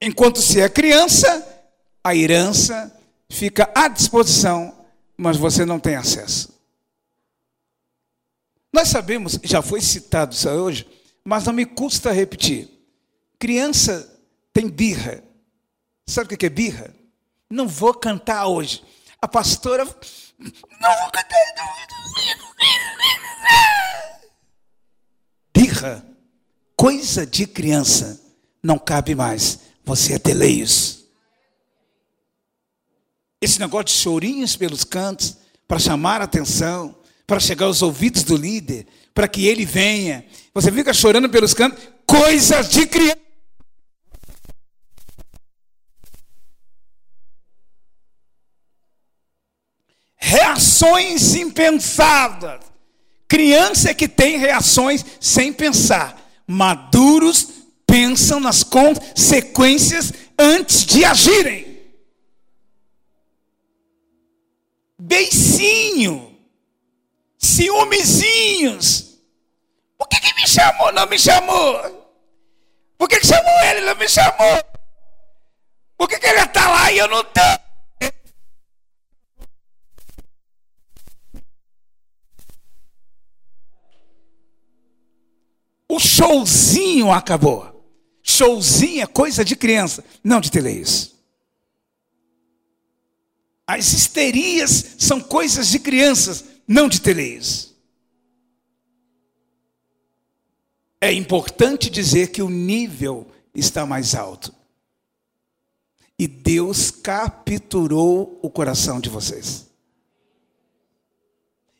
Enquanto 0.00 0.40
se 0.42 0.60
é 0.60 0.68
criança, 0.68 1.46
a 2.02 2.14
herança 2.14 2.94
fica 3.30 3.72
à 3.74 3.88
disposição, 3.88 4.84
mas 5.16 5.38
você 5.38 5.64
não 5.64 5.80
tem 5.80 5.96
acesso. 5.96 6.52
Nós 8.70 8.88
sabemos, 8.88 9.38
já 9.42 9.62
foi 9.62 9.80
citado 9.80 10.34
isso 10.34 10.48
hoje, 10.48 10.86
mas 11.24 11.44
não 11.44 11.52
me 11.52 11.64
custa 11.64 12.12
repetir. 12.12 12.68
Criança 13.38 14.20
tem 14.52 14.68
birra. 14.68 15.22
Sabe 16.06 16.34
o 16.34 16.36
que 16.36 16.44
é 16.44 16.50
birra? 16.50 16.94
Não 17.48 17.66
vou 17.66 17.94
cantar 17.94 18.46
hoje. 18.46 18.82
A 19.24 19.28
pastora. 19.28 19.86
Não 19.86 20.98
vou 21.00 21.10
cantar. 21.10 21.38
Birra, 25.56 26.06
coisa 26.76 27.24
de 27.24 27.46
criança, 27.46 28.20
não 28.62 28.78
cabe 28.78 29.14
mais. 29.14 29.60
Você 29.82 30.12
é 30.12 30.18
teleios. 30.18 31.06
Esse 33.40 33.58
negócio 33.58 33.86
de 33.86 33.92
chorinhos 33.92 34.56
pelos 34.56 34.84
cantos, 34.84 35.38
para 35.66 35.78
chamar 35.78 36.20
a 36.20 36.24
atenção, 36.24 36.94
para 37.26 37.40
chegar 37.40 37.64
aos 37.64 37.80
ouvidos 37.80 38.24
do 38.24 38.36
líder, 38.36 38.86
para 39.14 39.26
que 39.26 39.46
ele 39.46 39.64
venha. 39.64 40.26
Você 40.52 40.70
fica 40.70 40.92
chorando 40.92 41.30
pelos 41.30 41.54
cantos, 41.54 41.82
coisas 42.06 42.68
de 42.68 42.86
criança. 42.86 43.23
Reações 50.34 51.34
impensadas. 51.34 52.60
Criança 53.28 53.90
é 53.90 53.94
que 53.94 54.08
tem 54.08 54.36
reações 54.36 55.04
sem 55.20 55.52
pensar. 55.52 56.20
Maduros 56.46 57.48
pensam 57.86 58.40
nas 58.40 58.62
consequências 58.64 60.12
antes 60.38 60.84
de 60.84 61.04
agirem. 61.04 61.78
Beicinho 64.98 66.34
ciúmezinhos. 67.44 69.18
Por 69.96 70.08
que, 70.08 70.20
que 70.20 70.34
me 70.34 70.48
chamou? 70.48 70.92
Não 70.92 71.06
me 71.06 71.18
chamou. 71.18 72.10
Por 72.98 73.08
que, 73.08 73.20
que 73.20 73.26
chamou 73.26 73.60
ele? 73.70 73.82
Não 73.82 73.94
me 73.94 74.08
chamou. 74.08 74.64
Por 75.96 76.08
que, 76.08 76.18
que 76.18 76.26
ele 76.26 76.40
está 76.40 76.68
lá 76.68 76.90
e 76.90 76.98
eu 76.98 77.08
não 77.08 77.20
estou? 77.20 77.63
O 85.94 86.00
showzinho 86.00 87.12
acabou. 87.12 87.88
showzinho 88.20 89.02
é 89.02 89.06
coisa 89.06 89.44
de 89.44 89.54
criança, 89.54 90.04
não 90.24 90.40
de 90.40 90.50
teleios. 90.50 91.14
As 93.64 93.92
histerias 93.92 94.96
são 94.98 95.20
coisas 95.20 95.68
de 95.68 95.78
crianças, 95.78 96.44
não 96.66 96.88
de 96.88 97.00
teleios. 97.00 97.76
É 101.00 101.12
importante 101.12 101.88
dizer 101.88 102.32
que 102.32 102.42
o 102.42 102.50
nível 102.50 103.30
está 103.54 103.86
mais 103.86 104.16
alto. 104.16 104.52
E 106.18 106.26
Deus 106.26 106.90
capturou 106.90 108.40
o 108.42 108.50
coração 108.50 109.00
de 109.00 109.08
vocês. 109.08 109.68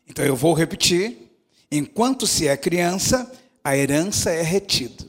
Então 0.07 0.23
eu 0.23 0.37
vou 0.37 0.53
repetir: 0.53 1.37
enquanto 1.69 2.25
se 2.25 2.47
é 2.47 2.55
criança, 2.55 3.29
a 3.65 3.75
herança 3.75 4.29
é 4.29 4.43
retida. 4.43 5.03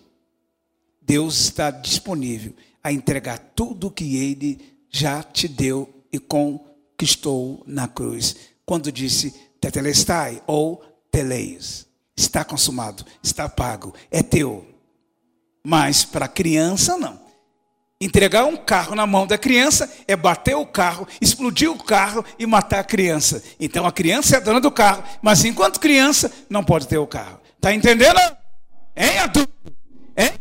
Deus 1.03 1.39
está 1.39 1.71
disponível 1.71 2.55
a 2.83 2.91
entregar 2.91 3.39
tudo 3.55 3.89
o 3.89 3.91
que 3.91 4.17
Ele 4.17 4.59
já 4.89 5.23
te 5.23 5.47
deu 5.47 5.93
e 6.11 6.19
conquistou 6.19 7.63
na 7.67 7.87
cruz. 7.87 8.35
Quando 8.65 8.91
disse 8.91 9.33
tetelestai 9.61 10.43
ou 10.47 10.83
teleios, 11.11 11.87
está 12.17 12.43
consumado, 12.47 13.05
está 13.23 13.47
pago, 13.47 13.95
é 14.11 14.23
teu. 14.23 14.67
Mas 15.63 16.07
para 16.07 16.25
a 16.25 16.29
criança, 16.29 16.97
não. 16.97 17.21
Entregar 18.01 18.47
um 18.47 18.57
carro 18.57 18.95
na 18.95 19.07
mão 19.07 19.27
da 19.27 19.37
criança 19.37 19.91
é 20.09 20.17
bater 20.17 20.57
o 20.57 20.65
carro, 20.65 21.07
explodir 21.21 21.71
o 21.71 21.83
carro 21.83 22.25
e 22.39 22.47
matar 22.47 22.81
a 22.81 22.85
criança. 22.85 23.43
Então 23.61 23.87
a 23.87 23.93
criança 23.93 24.37
é 24.37 24.41
dona 24.41 24.61
do 24.63 24.71
carro, 24.71 25.05
mas 25.21 25.45
enquanto 25.45 25.79
criança 25.79 26.33
não 26.49 26.65
pode 26.65 26.89
ter 26.89 26.99
o 26.99 27.07
carro. 27.07 27.39
Tá 27.61 27.75
entendendo? 27.75 28.19
Hein, 28.97 29.19
adulto? 29.19 29.53
Hein? 30.17 30.41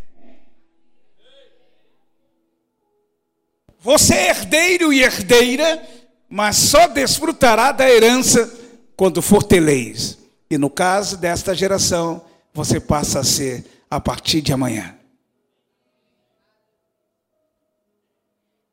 Você 3.80 4.14
é 4.16 4.30
herdeiro 4.30 4.94
e 4.94 5.04
herdeira, 5.04 5.86
mas 6.30 6.56
só 6.56 6.88
desfrutará 6.88 7.72
da 7.72 7.90
herança 7.90 8.52
quando 8.96 9.22
for 9.22 9.44
ter 9.44 9.60
leis. 9.60 10.18
E 10.50 10.58
no 10.58 10.70
caso 10.70 11.18
desta 11.18 11.54
geração, 11.54 12.26
você 12.54 12.80
passa 12.80 13.20
a 13.20 13.24
ser 13.24 13.66
a 13.92 14.00
partir 14.00 14.42
de 14.42 14.54
amanhã. 14.54 14.98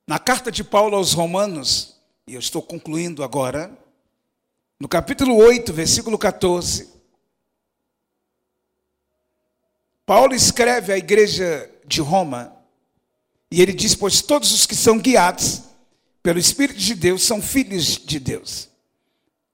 Na 0.06 0.18
carta 0.18 0.52
de 0.52 0.62
Paulo 0.62 0.96
aos 0.96 1.12
Romanos, 1.12 1.96
e 2.26 2.34
eu 2.34 2.40
estou 2.40 2.62
concluindo 2.62 3.24
agora, 3.24 3.76
no 4.78 4.88
capítulo 4.88 5.36
8, 5.36 5.72
versículo 5.72 6.18
14, 6.18 6.91
Paulo 10.12 10.34
escreve 10.34 10.92
à 10.92 10.98
igreja 10.98 11.70
de 11.86 12.02
Roma, 12.02 12.54
e 13.50 13.62
ele 13.62 13.72
diz: 13.72 13.94
Pois 13.94 14.20
todos 14.20 14.52
os 14.52 14.66
que 14.66 14.76
são 14.76 14.98
guiados 14.98 15.62
pelo 16.22 16.38
Espírito 16.38 16.78
de 16.78 16.94
Deus 16.94 17.22
são 17.22 17.40
filhos 17.40 17.96
de 17.96 18.20
Deus. 18.20 18.68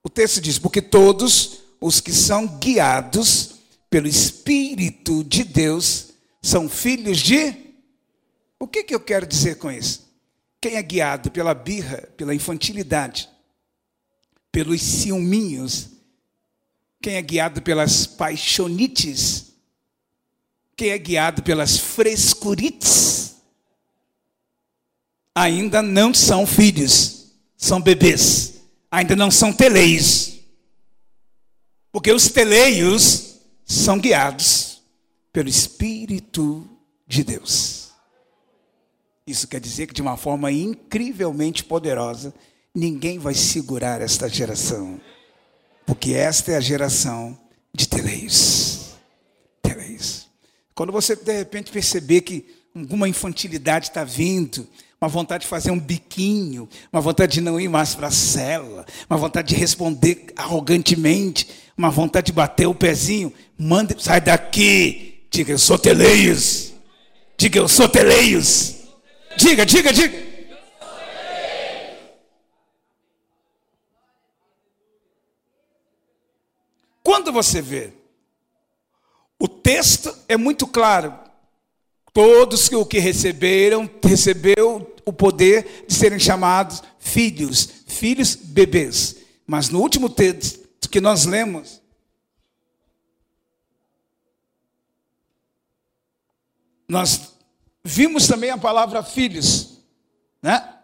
O 0.02 0.09
texto 0.09 0.40
diz: 0.40 0.59
Porque 0.59 0.82
todos 0.82 1.61
os 1.80 2.00
que 2.00 2.12
são 2.12 2.59
guiados 2.59 3.54
pelo 3.88 4.09
Espírito 4.09 5.22
de 5.22 5.44
Deus 5.44 6.09
são 6.42 6.68
filhos 6.68 7.18
de. 7.18 7.54
O 8.59 8.66
que, 8.66 8.82
que 8.82 8.96
eu 8.96 9.00
quero 9.00 9.28
dizer 9.28 9.59
com 9.59 9.70
isso? 9.70 10.11
Quem 10.61 10.74
é 10.74 10.82
guiado 10.82 11.30
pela 11.30 11.54
birra, 11.54 11.98
pela 12.16 12.34
infantilidade, 12.34 13.28
pelos 14.50 14.82
ciúminhos, 14.82 15.90
quem 17.00 17.14
é 17.14 17.22
guiado 17.22 17.62
pelas 17.62 18.09
paixonites, 18.09 19.47
quem 20.79 20.91
é 20.91 20.99
guiado 20.99 21.43
pelas 21.43 21.76
frescurites, 21.76 23.35
ainda 25.35 25.83
não 25.83 26.14
são 26.14 26.47
filhos, 26.47 27.33
são 27.57 27.81
bebês, 27.81 28.61
ainda 28.89 29.16
não 29.16 29.29
são 29.29 29.53
teleios. 29.53 30.39
Porque 31.91 32.12
os 32.12 32.29
teleios 32.29 33.41
são 33.64 33.99
guiados 33.99 34.81
pelo 35.33 35.49
Espírito 35.49 36.64
de 37.09 37.24
Deus. 37.24 37.91
Isso 39.26 39.49
quer 39.49 39.61
dizer 39.61 39.89
que 39.89 39.95
de 39.95 40.01
uma 40.01 40.16
forma 40.16 40.53
incrivelmente 40.53 41.64
poderosa, 41.64 42.33
ninguém 42.72 43.18
vai 43.18 43.35
segurar 43.35 44.01
esta 44.01 44.29
geração. 44.29 45.01
Porque 45.85 46.12
esta 46.12 46.53
é 46.53 46.57
a 46.57 46.61
geração 46.61 47.37
de 47.74 47.89
teleios. 47.89 48.78
Quando 50.79 50.93
você 50.93 51.16
de 51.16 51.33
repente 51.33 51.72
perceber 51.72 52.20
que 52.20 52.47
alguma 52.72 53.09
infantilidade 53.09 53.89
está 53.89 54.05
vindo, 54.05 54.64
uma 55.01 55.09
vontade 55.09 55.43
de 55.43 55.49
fazer 55.49 55.72
um 55.72 55.81
biquinho, 55.81 56.68
uma 56.93 57.01
vontade 57.01 57.33
de 57.33 57.41
não 57.41 57.59
ir 57.59 57.66
mais 57.66 57.97
para 57.97 58.07
a 58.07 58.12
cela, 58.12 58.87
uma 59.11 59.18
vontade 59.18 59.49
de 59.49 59.57
responder 59.57 60.26
arrogantemente, 60.37 61.49
uma 61.76 61.91
vontade 61.91 62.26
de 62.26 62.33
bater 62.33 62.68
o 62.68 62.74
pezinho, 62.76 63.35
manda, 63.59 63.97
sai 63.99 64.20
daqui, 64.20 65.24
diga 65.29 65.51
eu 65.51 65.59
sou 65.59 65.76
teleios, 65.76 66.72
diga 67.37 67.59
eu 67.59 67.66
sou 67.66 67.89
teleios. 67.89 68.76
Diga, 69.37 69.66
diga, 69.66 69.93
diga. 69.93 70.16
Quando 77.03 77.33
você 77.33 77.61
vê, 77.61 77.97
texto 79.69 80.16
é 80.27 80.37
muito 80.37 80.66
claro. 80.66 81.12
Todos 82.14 82.71
que 82.71 82.75
o 82.75 82.87
que 82.87 82.99
receberam, 82.99 83.89
recebeu 84.03 84.97
o 85.05 85.12
poder 85.12 85.85
de 85.87 85.95
serem 85.95 86.19
chamados 86.19 86.83
filhos, 86.99 87.69
filhos 87.87 88.35
bebês. 88.35 89.16
Mas 89.47 89.69
no 89.69 89.81
último 89.81 90.09
texto 90.09 90.89
que 90.91 91.03
nós 91.03 91.27
lemos, 91.27 91.83
nós 96.89 97.35
Vimos 97.91 98.27
também 98.27 98.51
a 98.51 98.59
palavra 98.59 99.03
filhos, 99.03 99.79
né? 100.43 100.75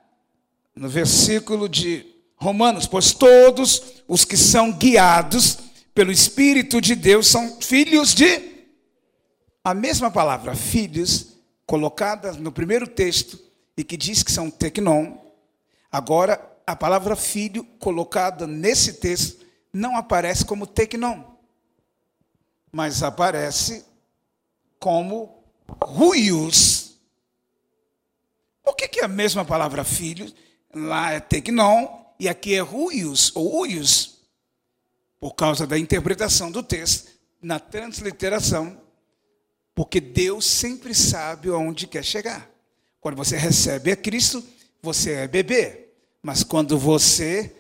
No 0.75 0.89
versículo 0.89 1.69
de 1.69 2.07
Romanos, 2.37 2.87
pois 2.87 3.13
todos 3.13 3.83
os 4.09 4.25
que 4.25 4.39
são 4.39 4.73
guiados 4.73 5.59
pelo 5.95 6.11
Espírito 6.11 6.81
de 6.81 6.95
Deus 6.95 7.27
são 7.27 7.61
filhos 7.61 8.15
de. 8.15 8.54
A 9.65 9.73
mesma 9.73 10.11
palavra, 10.11 10.55
filhos, 10.55 11.39
colocada 11.67 12.33
no 12.33 12.53
primeiro 12.53 12.87
texto 12.87 13.41
e 13.77 13.83
que 13.83 13.97
diz 13.97 14.23
que 14.23 14.31
são 14.31 14.51
tecnon, 14.51 15.17
agora 15.91 16.39
a 16.67 16.77
palavra 16.77 17.17
filho 17.17 17.65
colocada 17.81 18.47
nesse 18.47 18.95
texto 18.95 19.45
não 19.73 19.97
aparece 19.97 20.45
como 20.45 20.67
tecnon, 20.67 21.25
mas 22.71 23.03
aparece 23.03 23.85
como 24.79 25.43
ruios 25.83 26.85
por 28.65 28.75
que, 28.75 28.89
que 28.89 29.01
a 29.03 29.09
mesma 29.09 29.45
palavra 29.45 29.85
filho 29.85 30.33
lá 30.75 31.13
é 31.13 31.21
tecnon 31.21 31.87
e 32.19 32.29
aqui 32.31 32.55
é 32.55 32.61
ruios 32.61 33.31
ou 33.35 33.61
uios? 33.61 34.23
Por 35.21 35.35
causa 35.35 35.67
da 35.67 35.79
interpretação 35.79 36.51
do 36.51 36.63
texto, 36.63 37.13
na 37.43 37.61
transliteração, 37.61 38.81
porque 39.75 40.01
Deus 40.01 40.45
sempre 40.47 40.95
sabe 40.95 41.49
aonde 41.49 41.87
quer 41.87 42.05
chegar. 42.05 42.49
Quando 43.01 43.17
você 43.17 43.37
recebe 43.37 43.91
a 43.91 43.97
Cristo, 43.97 44.43
você 44.83 45.13
é 45.13 45.29
bebê. 45.29 45.89
Mas 46.23 46.43
quando 46.43 46.79
você 46.79 47.53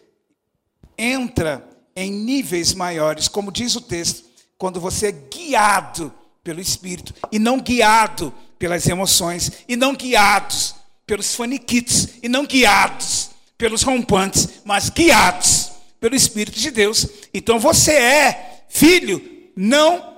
entra 0.96 1.68
em 1.94 2.10
níveis 2.10 2.72
maiores, 2.72 3.28
como 3.28 3.52
diz 3.52 3.74
o 3.76 3.80
texto, 3.80 4.24
quando 4.56 4.80
você 4.80 5.08
é 5.08 5.12
guiado 5.12 6.12
pelo 6.42 6.60
Espírito 6.60 7.12
e 7.32 7.38
não 7.38 7.60
guiado 7.60 8.32
pelas 8.58 8.86
emoções 8.86 9.50
e 9.68 9.76
não 9.76 9.94
guiados 9.94 10.74
pelos 11.06 11.34
faniquitos 11.34 12.08
e 12.22 12.28
não 12.28 12.46
guiados 12.46 13.30
pelos 13.58 13.82
rompantes, 13.82 14.48
mas 14.64 14.88
guiados 14.88 15.72
pelo 16.00 16.14
Espírito 16.14 16.58
de 16.58 16.70
Deus. 16.70 17.06
Então 17.32 17.58
você 17.58 17.92
é 17.92 18.64
filho, 18.68 19.50
não 19.56 20.13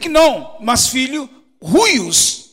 tecnon, 0.00 0.56
mas 0.60 0.88
filho 0.88 1.28
ruios. 1.60 2.50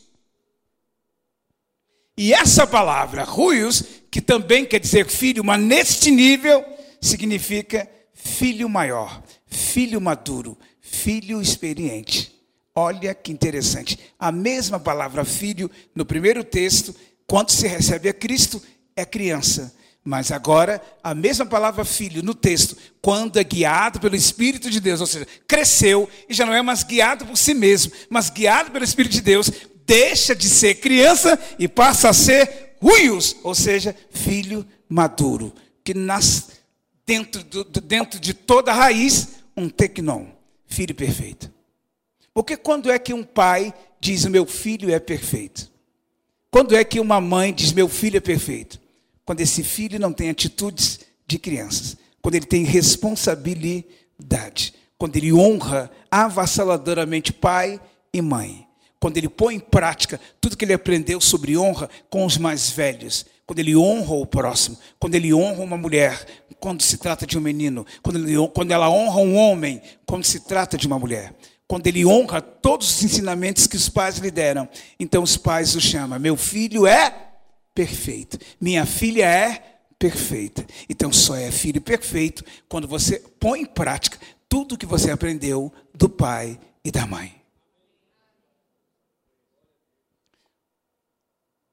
E 2.16 2.34
essa 2.34 2.66
palavra, 2.66 3.24
ruios, 3.24 3.82
que 4.10 4.20
também 4.20 4.66
quer 4.66 4.80
dizer 4.80 5.06
filho, 5.06 5.42
mas 5.42 5.60
neste 5.60 6.10
nível, 6.10 6.64
significa 7.00 7.88
filho 8.12 8.68
maior, 8.68 9.22
filho 9.46 10.00
maduro, 10.00 10.58
filho 10.80 11.40
experiente. 11.40 12.34
Olha 12.74 13.14
que 13.14 13.32
interessante. 13.32 13.98
A 14.18 14.30
mesma 14.30 14.78
palavra 14.78 15.24
filho 15.24 15.70
no 15.94 16.04
primeiro 16.04 16.44
texto 16.44 16.94
quando 17.26 17.50
se 17.50 17.68
recebe 17.68 18.08
a 18.08 18.14
Cristo, 18.14 18.60
é 18.96 19.04
criança. 19.04 19.74
Mas 20.08 20.32
agora, 20.32 20.80
a 21.04 21.14
mesma 21.14 21.44
palavra 21.44 21.84
filho 21.84 22.22
no 22.22 22.32
texto, 22.32 22.78
quando 22.98 23.38
é 23.38 23.44
guiado 23.44 24.00
pelo 24.00 24.16
Espírito 24.16 24.70
de 24.70 24.80
Deus, 24.80 25.02
ou 25.02 25.06
seja, 25.06 25.28
cresceu 25.46 26.08
e 26.26 26.32
já 26.32 26.46
não 26.46 26.54
é 26.54 26.62
mais 26.62 26.82
guiado 26.82 27.26
por 27.26 27.36
si 27.36 27.52
mesmo, 27.52 27.92
mas 28.08 28.30
guiado 28.30 28.70
pelo 28.70 28.86
Espírito 28.86 29.12
de 29.12 29.20
Deus, 29.20 29.50
deixa 29.84 30.34
de 30.34 30.48
ser 30.48 30.76
criança 30.76 31.38
e 31.58 31.68
passa 31.68 32.08
a 32.08 32.14
ser 32.14 32.74
ruios, 32.80 33.36
ou 33.42 33.54
seja, 33.54 33.94
filho 34.08 34.66
maduro, 34.88 35.52
que 35.84 35.92
nasce 35.92 36.44
dentro, 37.04 37.44
do, 37.44 37.64
dentro 37.64 38.18
de 38.18 38.32
toda 38.32 38.72
a 38.72 38.74
raiz 38.74 39.28
um 39.54 39.68
tecnon, 39.68 40.24
filho 40.66 40.94
perfeito. 40.94 41.52
Porque 42.32 42.56
quando 42.56 42.90
é 42.90 42.98
que 42.98 43.12
um 43.12 43.22
pai 43.22 43.74
diz: 44.00 44.24
Meu 44.24 44.46
filho 44.46 44.90
é 44.90 44.98
perfeito? 44.98 45.70
Quando 46.50 46.74
é 46.74 46.82
que 46.82 46.98
uma 46.98 47.20
mãe 47.20 47.52
diz: 47.52 47.74
Meu 47.74 47.90
filho 47.90 48.16
é 48.16 48.20
perfeito? 48.20 48.87
Quando 49.28 49.42
esse 49.42 49.62
filho 49.62 50.00
não 50.00 50.10
tem 50.10 50.30
atitudes 50.30 51.00
de 51.26 51.38
crianças, 51.38 51.98
quando 52.22 52.36
ele 52.36 52.46
tem 52.46 52.64
responsabilidade, 52.64 54.72
quando 54.96 55.16
ele 55.16 55.34
honra 55.34 55.90
avassaladoramente 56.10 57.30
pai 57.30 57.78
e 58.10 58.22
mãe, 58.22 58.66
quando 58.98 59.18
ele 59.18 59.28
põe 59.28 59.56
em 59.56 59.60
prática 59.60 60.18
tudo 60.40 60.56
que 60.56 60.64
ele 60.64 60.72
aprendeu 60.72 61.20
sobre 61.20 61.58
honra 61.58 61.90
com 62.08 62.24
os 62.24 62.38
mais 62.38 62.70
velhos, 62.70 63.26
quando 63.44 63.58
ele 63.58 63.76
honra 63.76 64.14
o 64.14 64.24
próximo, 64.24 64.78
quando 64.98 65.14
ele 65.14 65.34
honra 65.34 65.62
uma 65.62 65.76
mulher, 65.76 66.24
quando 66.58 66.80
se 66.80 66.96
trata 66.96 67.26
de 67.26 67.36
um 67.36 67.42
menino, 67.42 67.84
quando, 68.02 68.26
ele, 68.26 68.48
quando 68.54 68.70
ela 68.70 68.88
honra 68.88 69.20
um 69.20 69.36
homem, 69.36 69.82
quando 70.06 70.24
se 70.24 70.40
trata 70.40 70.78
de 70.78 70.86
uma 70.86 70.98
mulher, 70.98 71.34
quando 71.66 71.86
ele 71.86 72.06
honra 72.06 72.40
todos 72.40 72.96
os 72.96 73.04
ensinamentos 73.04 73.66
que 73.66 73.76
os 73.76 73.90
pais 73.90 74.16
lhe 74.16 74.30
deram, 74.30 74.66
então 74.98 75.22
os 75.22 75.36
pais 75.36 75.76
o 75.76 75.80
chamam: 75.82 76.18
meu 76.18 76.34
filho 76.34 76.86
é 76.86 77.27
perfeito, 77.78 78.36
minha 78.60 78.84
filha 78.84 79.24
é 79.24 79.78
perfeita. 79.96 80.66
Então 80.88 81.12
só 81.12 81.36
é 81.36 81.48
filho 81.52 81.80
perfeito 81.80 82.44
quando 82.68 82.88
você 82.88 83.20
põe 83.38 83.60
em 83.60 83.66
prática 83.66 84.18
tudo 84.48 84.74
o 84.74 84.78
que 84.78 84.84
você 84.84 85.12
aprendeu 85.12 85.72
do 85.94 86.08
pai 86.08 86.58
e 86.84 86.90
da 86.90 87.06
mãe. 87.06 87.40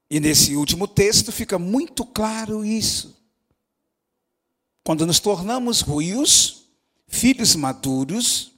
E 0.08 0.20
nesse 0.20 0.54
último 0.54 0.86
texto 0.86 1.32
fica 1.32 1.58
muito 1.58 2.06
claro 2.06 2.64
isso. 2.64 3.20
Quando 4.84 5.04
nos 5.04 5.18
tornamos 5.18 5.80
ruios, 5.80 6.66
filhos 7.08 7.56
maduros, 7.56 8.52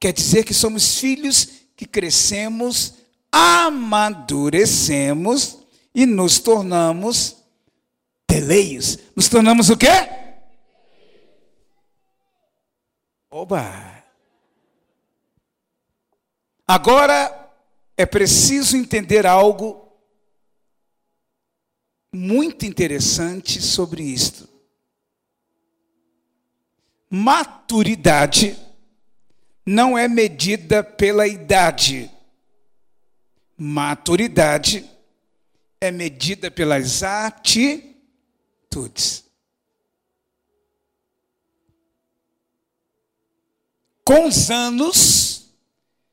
quer 0.00 0.14
dizer 0.14 0.42
que 0.42 0.54
somos 0.54 0.96
filhos 0.96 1.50
que 1.76 1.84
crescemos, 1.84 2.94
amadurecemos 3.30 5.67
e 5.98 6.06
nos 6.06 6.38
tornamos 6.38 7.42
teleios. 8.24 8.98
Nos 9.16 9.28
tornamos 9.28 9.68
o 9.68 9.76
quê? 9.76 9.88
Oba! 13.28 14.04
Agora 16.64 17.52
é 17.96 18.06
preciso 18.06 18.76
entender 18.76 19.26
algo 19.26 19.90
muito 22.14 22.64
interessante 22.64 23.60
sobre 23.60 24.04
isto. 24.04 24.48
Maturidade 27.10 28.56
não 29.66 29.98
é 29.98 30.06
medida 30.06 30.84
pela 30.84 31.26
idade. 31.26 32.08
Maturidade 33.56 34.88
é 35.80 35.90
medida 35.90 36.50
pelas 36.50 37.02
atitudes. 37.02 37.94
Com 44.04 44.26
os 44.26 44.50
anos 44.50 45.50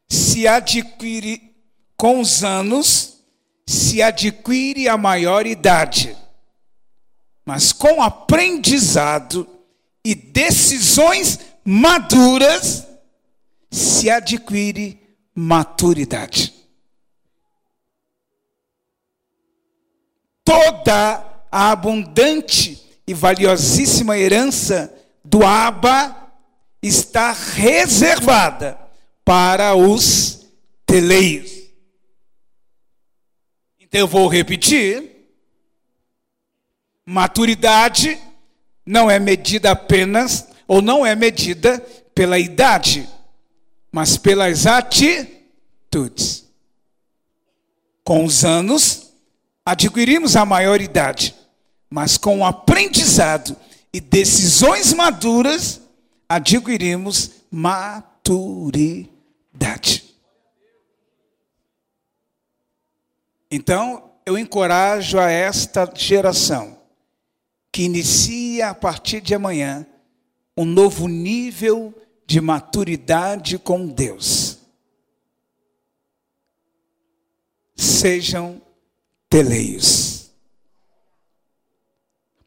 se 0.09 0.47
adquire 0.47 1.55
com 1.97 2.19
os 2.19 2.43
anos 2.43 3.23
se 3.65 4.01
adquire 4.01 4.87
a 4.87 4.97
maior 4.97 5.47
idade, 5.47 6.15
mas 7.45 7.71
com 7.71 8.01
aprendizado 8.01 9.47
e 10.03 10.13
decisões 10.13 11.39
maduras 11.63 12.85
se 13.71 14.09
adquire 14.09 15.01
maturidade. 15.33 16.54
Toda 20.45 21.25
a 21.51 21.71
abundante 21.71 22.81
e 23.05 23.13
valiosíssima 23.13 24.17
herança 24.17 24.93
do 25.23 25.45
Abba 25.45 26.15
está 26.81 27.31
reservada 27.31 28.77
para 29.25 29.75
os 29.75 30.45
teleios. 30.85 31.51
Eu 33.91 34.07
vou 34.07 34.27
repetir. 34.27 35.11
Maturidade 37.05 38.19
não 38.85 39.09
é 39.09 39.17
medida 39.17 39.71
apenas, 39.71 40.47
ou 40.67 40.81
não 40.81 41.05
é 41.05 41.15
medida 41.15 41.79
pela 42.13 42.37
idade, 42.37 43.07
mas 43.91 44.17
pelas 44.17 44.67
atitudes. 44.67 46.45
Com 48.03 48.25
os 48.25 48.43
anos, 48.43 49.04
adquirimos 49.65 50.35
a 50.35 50.45
maioridade, 50.45 51.33
mas 51.89 52.17
com 52.17 52.39
o 52.39 52.45
aprendizado 52.45 53.55
e 53.91 53.99
decisões 53.99 54.93
maduras, 54.93 55.81
adquirimos 56.29 57.31
maturidade. 57.49 59.15
Então, 63.49 64.11
eu 64.25 64.37
encorajo 64.37 65.17
a 65.19 65.29
esta 65.29 65.89
geração 65.95 66.77
que 67.71 67.83
inicia 67.83 68.69
a 68.69 68.75
partir 68.75 69.21
de 69.21 69.33
amanhã 69.35 69.85
um 70.57 70.65
novo 70.65 71.07
nível 71.07 71.93
de 72.25 72.41
maturidade 72.41 73.57
com 73.57 73.85
Deus. 73.87 74.59
Sejam 77.75 78.61
teleios. 79.35 80.31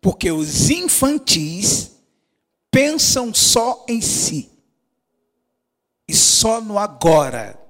Porque 0.00 0.32
os 0.32 0.70
infantis 0.70 1.90
pensam 2.70 3.34
só 3.34 3.84
em 3.86 4.00
si 4.00 4.50
e 6.08 6.14
só 6.14 6.62
no 6.62 6.78
agora. 6.78 7.60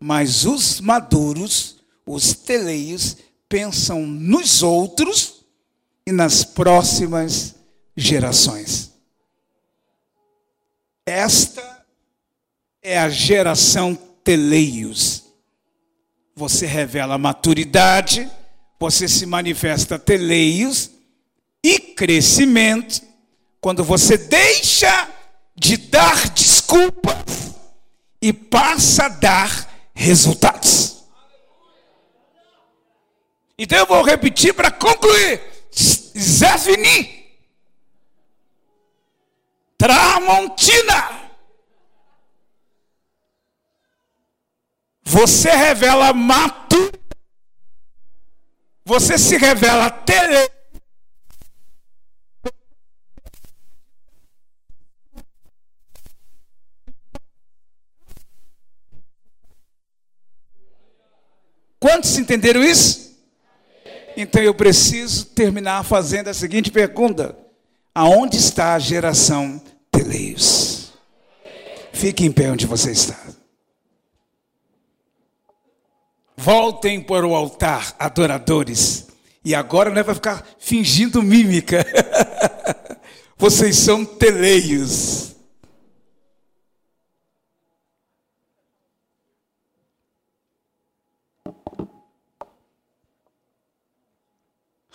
Mas 0.00 0.44
os 0.44 0.80
maduros 0.80 1.76
os 2.04 2.32
teleios 2.32 3.16
pensam 3.48 4.04
nos 4.04 4.64
outros 4.64 5.44
e 6.04 6.10
nas 6.10 6.42
próximas 6.42 7.54
gerações. 7.96 8.90
Esta 11.06 11.86
é 12.82 12.98
a 12.98 13.08
geração 13.08 13.94
teleios. 14.24 15.29
Você 16.34 16.66
revela 16.66 17.18
maturidade, 17.18 18.30
você 18.78 19.08
se 19.08 19.26
manifesta 19.26 19.98
teleios 19.98 20.90
e 21.62 21.78
crescimento 21.78 23.02
quando 23.60 23.84
você 23.84 24.16
deixa 24.16 25.08
de 25.54 25.76
dar 25.76 26.30
desculpas 26.30 27.54
e 28.22 28.32
passa 28.32 29.06
a 29.06 29.08
dar 29.08 29.90
resultados. 29.94 31.04
Então 33.58 33.76
eu 33.76 33.86
vou 33.86 34.02
repetir 34.02 34.54
para 34.54 34.70
concluir. 34.70 35.42
Zefini. 36.18 37.20
Tramontina. 39.76 41.19
Você 45.10 45.50
revela 45.50 46.12
mato. 46.12 46.76
Você 48.84 49.18
se 49.18 49.36
revela 49.36 49.90
tele. 49.90 50.48
Quantos 61.80 62.16
entenderam 62.16 62.62
isso? 62.62 63.18
Então 64.16 64.40
eu 64.40 64.54
preciso 64.54 65.26
terminar 65.26 65.82
fazendo 65.82 66.28
a 66.28 66.34
seguinte 66.34 66.70
pergunta: 66.70 67.36
Aonde 67.92 68.36
está 68.36 68.74
a 68.74 68.78
geração 68.78 69.60
Teleios? 69.90 70.92
Fique 71.92 72.24
em 72.24 72.30
pé 72.30 72.52
onde 72.52 72.64
você 72.64 72.92
está. 72.92 73.39
Voltem 76.42 77.02
para 77.02 77.26
o 77.26 77.34
altar, 77.34 77.94
adoradores. 77.98 79.08
E 79.44 79.54
agora 79.54 79.90
não 79.90 80.00
é 80.00 80.02
para 80.02 80.14
ficar 80.14 80.46
fingindo 80.58 81.22
mímica. 81.22 81.84
Vocês 83.36 83.76
são 83.76 84.06
teleios. 84.06 85.36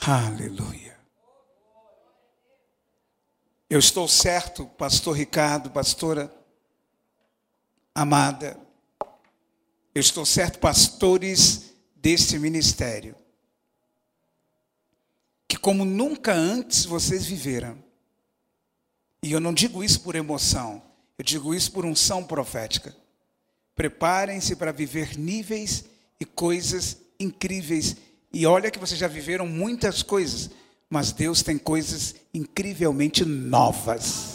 Aleluia. 0.02 0.98
Eu 3.70 3.78
estou 3.78 4.08
certo, 4.08 4.66
pastor 4.66 5.16
Ricardo, 5.16 5.70
pastora 5.70 6.34
amada, 7.94 8.65
eu 9.96 10.02
estou 10.02 10.26
certo, 10.26 10.60
pastores 10.60 11.72
deste 11.96 12.38
ministério. 12.38 13.16
Que 15.48 15.56
como 15.56 15.86
nunca 15.86 16.34
antes 16.34 16.84
vocês 16.84 17.26
viveram. 17.26 17.82
E 19.24 19.32
eu 19.32 19.40
não 19.40 19.54
digo 19.54 19.82
isso 19.82 20.02
por 20.02 20.14
emoção, 20.14 20.84
eu 21.18 21.24
digo 21.24 21.56
isso 21.56 21.72
por 21.72 21.86
unção 21.86 22.26
profética. 22.26 22.94
Preparem-se 23.74 24.58
para 24.58 24.74
viver 24.74 25.18
níveis 25.18 25.86
e 26.20 26.26
coisas 26.26 26.98
incríveis. 27.18 27.96
E 28.34 28.46
olha 28.46 28.70
que 28.70 28.78
vocês 28.78 29.00
já 29.00 29.08
viveram 29.08 29.48
muitas 29.48 30.04
coisas, 30.04 30.50
mas 30.90 31.14
Deus 31.14 31.42
tem 31.42 31.58
coisas 31.58 32.16
incrivelmente 32.34 33.24
novas. 33.24 34.35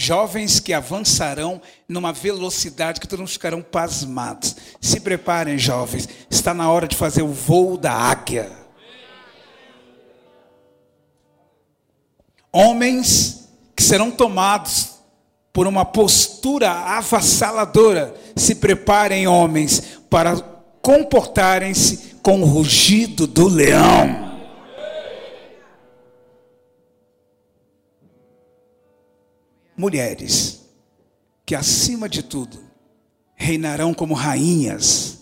Jovens 0.00 0.60
que 0.60 0.72
avançarão 0.72 1.60
numa 1.88 2.12
velocidade 2.12 3.00
que 3.00 3.08
todos 3.08 3.32
ficarão 3.32 3.60
pasmados. 3.60 4.54
Se 4.80 5.00
preparem, 5.00 5.58
jovens, 5.58 6.08
está 6.30 6.54
na 6.54 6.70
hora 6.70 6.86
de 6.86 6.94
fazer 6.94 7.22
o 7.22 7.32
voo 7.32 7.76
da 7.76 7.92
águia. 7.92 8.48
Homens 12.52 13.48
que 13.74 13.82
serão 13.82 14.08
tomados 14.08 14.90
por 15.52 15.66
uma 15.66 15.84
postura 15.84 16.70
avassaladora. 16.70 18.14
Se 18.36 18.54
preparem, 18.54 19.26
homens, 19.26 19.98
para 20.08 20.36
comportarem-se 20.80 22.14
com 22.22 22.40
o 22.40 22.44
rugido 22.44 23.26
do 23.26 23.48
leão. 23.48 24.27
Mulheres 29.78 30.60
que, 31.46 31.54
acima 31.54 32.08
de 32.08 32.22
tudo, 32.22 32.58
reinarão 33.36 33.94
como 33.94 34.12
rainhas, 34.12 35.20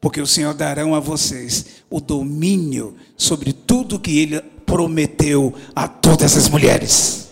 porque 0.00 0.20
o 0.20 0.26
Senhor 0.26 0.52
darão 0.52 0.94
a 0.94 1.00
vocês 1.00 1.84
o 1.88 2.00
domínio 2.00 2.96
sobre 3.16 3.52
tudo 3.52 4.00
que 4.00 4.18
Ele 4.18 4.40
prometeu 4.66 5.54
a 5.74 5.86
todas 5.86 6.36
as 6.36 6.48
mulheres. 6.48 7.30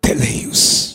Teleios. 0.00 0.85